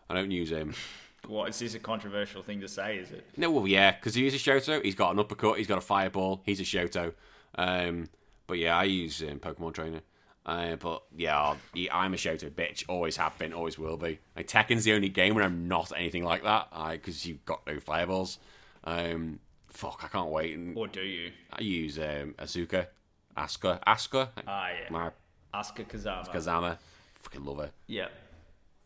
[0.10, 0.74] I don't use him.
[1.28, 2.98] what is this a controversial thing to say?
[2.98, 3.26] Is it?
[3.38, 4.84] No, well, yeah, because he is a Shoto.
[4.84, 5.58] He's got an uppercut.
[5.58, 6.42] He's got a fireball.
[6.46, 7.14] He's a Shoto.
[7.58, 8.10] Um,
[8.46, 10.02] but yeah, I use um, Pokemon Trainer.
[10.46, 11.56] Uh, but yeah,
[11.92, 12.84] I'm a Shoto bitch.
[12.88, 13.52] Always have been.
[13.54, 14.20] Always will be.
[14.36, 16.68] Like Tekken's the only game where I'm not anything like that.
[16.92, 18.38] Because you've got no fireballs.
[18.84, 19.40] Um,
[19.70, 20.56] fuck, I can't wait.
[20.56, 21.32] And Or do you?
[21.52, 22.88] I use um, Asuka,
[23.36, 24.88] Asuka, Asuka, Ah, yeah.
[24.92, 25.10] my
[25.54, 26.30] Asuka Kazama.
[26.32, 26.78] Kazama.
[27.16, 27.72] Fucking love her.
[27.88, 28.10] Yeah,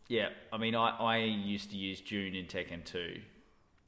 [0.08, 0.30] yeah.
[0.50, 3.20] I mean, I, I used to use June in Tekken 2.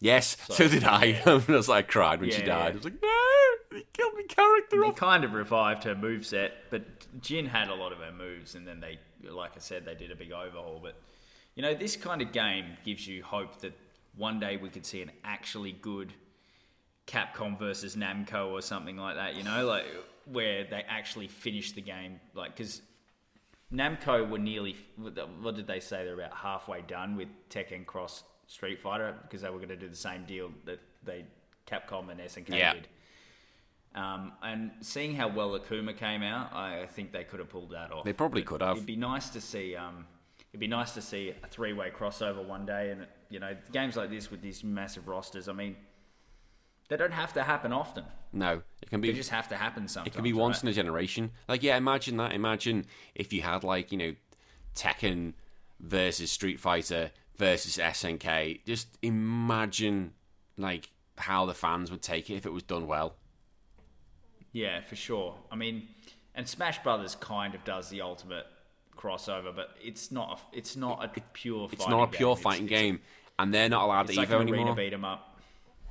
[0.00, 1.22] Yes, so, did I.
[1.26, 2.48] I was like, I cried when she died.
[2.48, 2.64] yeah.
[2.66, 3.08] I was like, no,
[3.74, 4.96] he killed my character They off.
[4.96, 6.82] kind of revived her moveset, but
[7.20, 8.98] Jin had a lot of her moves, and then they,
[9.28, 10.80] like I said, they did a big overhaul.
[10.82, 10.94] But
[11.54, 13.72] you know, this kind of game gives you hope that
[14.16, 16.12] one day we could see an actually good
[17.06, 19.34] Capcom versus Namco or something like that.
[19.36, 19.84] You know, like
[20.26, 22.80] where they actually finish the game, like because
[23.72, 26.04] Namco were nearly what did they say?
[26.04, 29.88] They're about halfway done with Tekken Cross Street Fighter because they were going to do
[29.88, 31.24] the same deal that they
[31.66, 32.74] Capcom and SNK Yeah.
[32.74, 32.88] did.
[33.94, 37.92] Um, and seeing how well Akuma came out, I think they could have pulled that
[37.92, 38.04] off.
[38.04, 38.76] They probably But could have.
[38.76, 39.76] It'd be nice to see.
[39.76, 40.06] Um,
[40.50, 44.10] it'd be nice to see a three-way crossover one day, and you know, games like
[44.10, 45.48] this with these massive rosters.
[45.48, 45.76] I mean,
[46.88, 48.04] they don't have to happen often.
[48.32, 49.08] No, it can be.
[49.10, 50.14] They just have to happen sometimes.
[50.14, 50.64] It could be once right?
[50.64, 51.30] in a generation.
[51.48, 52.32] Like, yeah, imagine that.
[52.32, 54.14] Imagine if you had like you know,
[54.74, 55.34] Tekken
[55.80, 58.64] versus Street Fighter versus SNK.
[58.64, 60.12] Just imagine
[60.56, 63.16] like how the fans would take it if it was done well.
[64.52, 65.34] Yeah, for sure.
[65.50, 65.88] I mean,
[66.34, 68.46] and Smash Brothers kind of does the ultimate
[68.96, 70.38] crossover, but it's not.
[70.52, 71.68] A, it's not a pure.
[71.72, 72.42] It's fighting not a pure game.
[72.42, 73.00] fighting It's- it's a- game,
[73.38, 74.74] and they're not allowed to like Evo an arena anymore.
[74.74, 75.40] beat 'em up.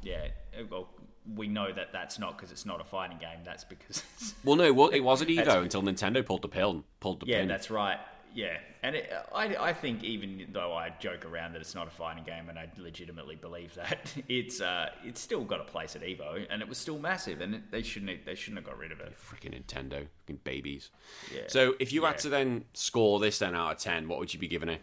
[0.04, 0.28] Yeah.
[0.60, 0.90] uh, Well,
[1.36, 3.40] we know that that's not because it's not a fighting game.
[3.44, 4.04] That's because.
[4.16, 6.84] It's, Well, no, well, it was at Evo until Nintendo pulled the pin.
[7.00, 7.48] Pulled the yeah, pin.
[7.48, 8.00] that's right.
[8.34, 11.92] Yeah, and it, I, I think even though I joke around that it's not a
[11.92, 16.02] fighting game, and I legitimately believe that it's uh, it's still got a place at
[16.02, 18.92] Evo, and it was still massive, and it, they shouldn't they shouldn't have got rid
[18.92, 19.14] of it.
[19.18, 20.92] Freaking Nintendo, fucking babies.
[21.34, 21.42] Yeah.
[21.48, 24.40] So, if you had to then score this then out of ten, what would you
[24.40, 24.82] be giving it?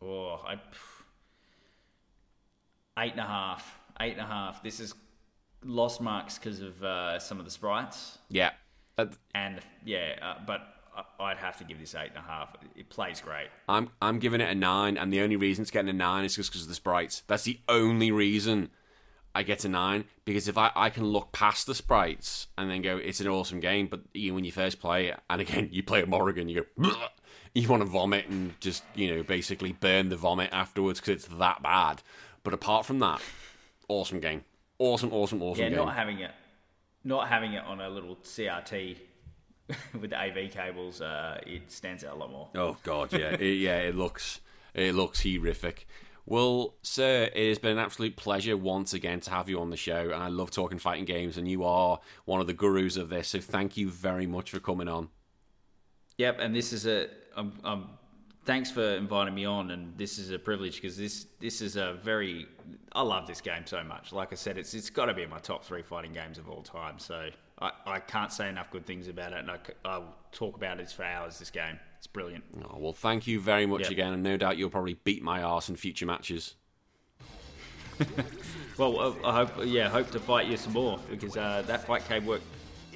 [0.00, 0.54] Oh, I,
[2.98, 3.78] eight and a half.
[4.00, 4.62] Eight and a half.
[4.62, 4.94] This is
[5.64, 8.50] lost marks because of uh, some of the sprites, Yeah,
[8.98, 10.81] Uh, and yeah, uh, but
[11.20, 12.54] I'd have to give this eight and a half.
[12.76, 13.48] It plays great.
[13.68, 16.36] I'm I'm giving it a nine, and the only reason it's getting a nine is
[16.36, 17.22] just because of the sprites.
[17.26, 18.70] That's the only reason
[19.34, 22.82] I get a nine because if I, I can look past the sprites and then
[22.82, 23.86] go, it's an awesome game.
[23.86, 26.82] But you, when you first play it, and again you play a Morrigan, you go,
[26.90, 27.08] "Bleh,"
[27.54, 31.38] you want to vomit and just you know basically burn the vomit afterwards because it's
[31.38, 32.02] that bad.
[32.44, 33.22] But apart from that,
[33.88, 34.44] awesome game,
[34.78, 35.78] awesome, awesome, awesome Yeah, game.
[35.78, 36.32] not having it,
[37.04, 38.96] not having it on a little CRT
[40.00, 42.48] with the AV cables, uh, it stands out a lot more.
[42.54, 43.78] Oh God, yeah, it, yeah.
[43.78, 44.40] It looks
[44.74, 45.86] it looks horrific.
[46.24, 49.76] Well, sir, it has been an absolute pleasure once again to have you on the
[49.76, 53.08] show, and I love talking fighting games, and you are one of the gurus of
[53.08, 53.28] this.
[53.28, 55.08] So thank you very much for coming on.
[56.18, 57.08] Yep, and this is a.
[57.34, 57.90] Um, um,
[58.44, 61.98] thanks for inviting me on, and this is a privilege because this this is a
[62.02, 62.46] very.
[62.92, 64.12] I love this game so much.
[64.12, 66.48] Like I said, it's it's got to be in my top three fighting games of
[66.48, 67.00] all time.
[67.00, 67.30] So
[67.62, 70.90] I, I can't say enough good things about it, and I, I'll talk about it
[70.90, 71.38] for hours.
[71.38, 72.42] This game, it's brilliant.
[72.64, 73.90] Oh, well, thank you very much yep.
[73.92, 76.56] again, and no doubt you'll probably beat my arse in future matches.
[78.78, 82.24] well, uh, I hope, yeah, hope to fight you some more because uh, that Fightcade
[82.24, 82.44] worked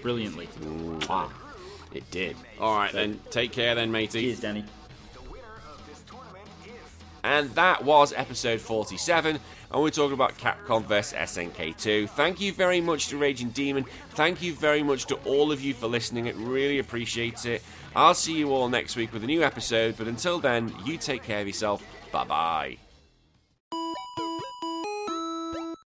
[0.02, 0.48] brilliantly.
[0.60, 1.30] Mwah.
[1.94, 2.36] It did.
[2.60, 3.20] All right, then.
[3.30, 4.22] Take care, then, matey.
[4.22, 4.64] Cheers, Danny.
[7.22, 9.38] And that was episode 47,
[9.76, 12.06] and we're talking about Capcom vs SNK 2.
[12.06, 13.84] Thank you very much to Raging Demon.
[14.12, 16.24] Thank you very much to all of you for listening.
[16.24, 17.62] It really appreciates it.
[17.94, 21.24] I'll see you all next week with a new episode, but until then, you take
[21.24, 21.84] care of yourself.
[22.10, 22.85] Bye bye.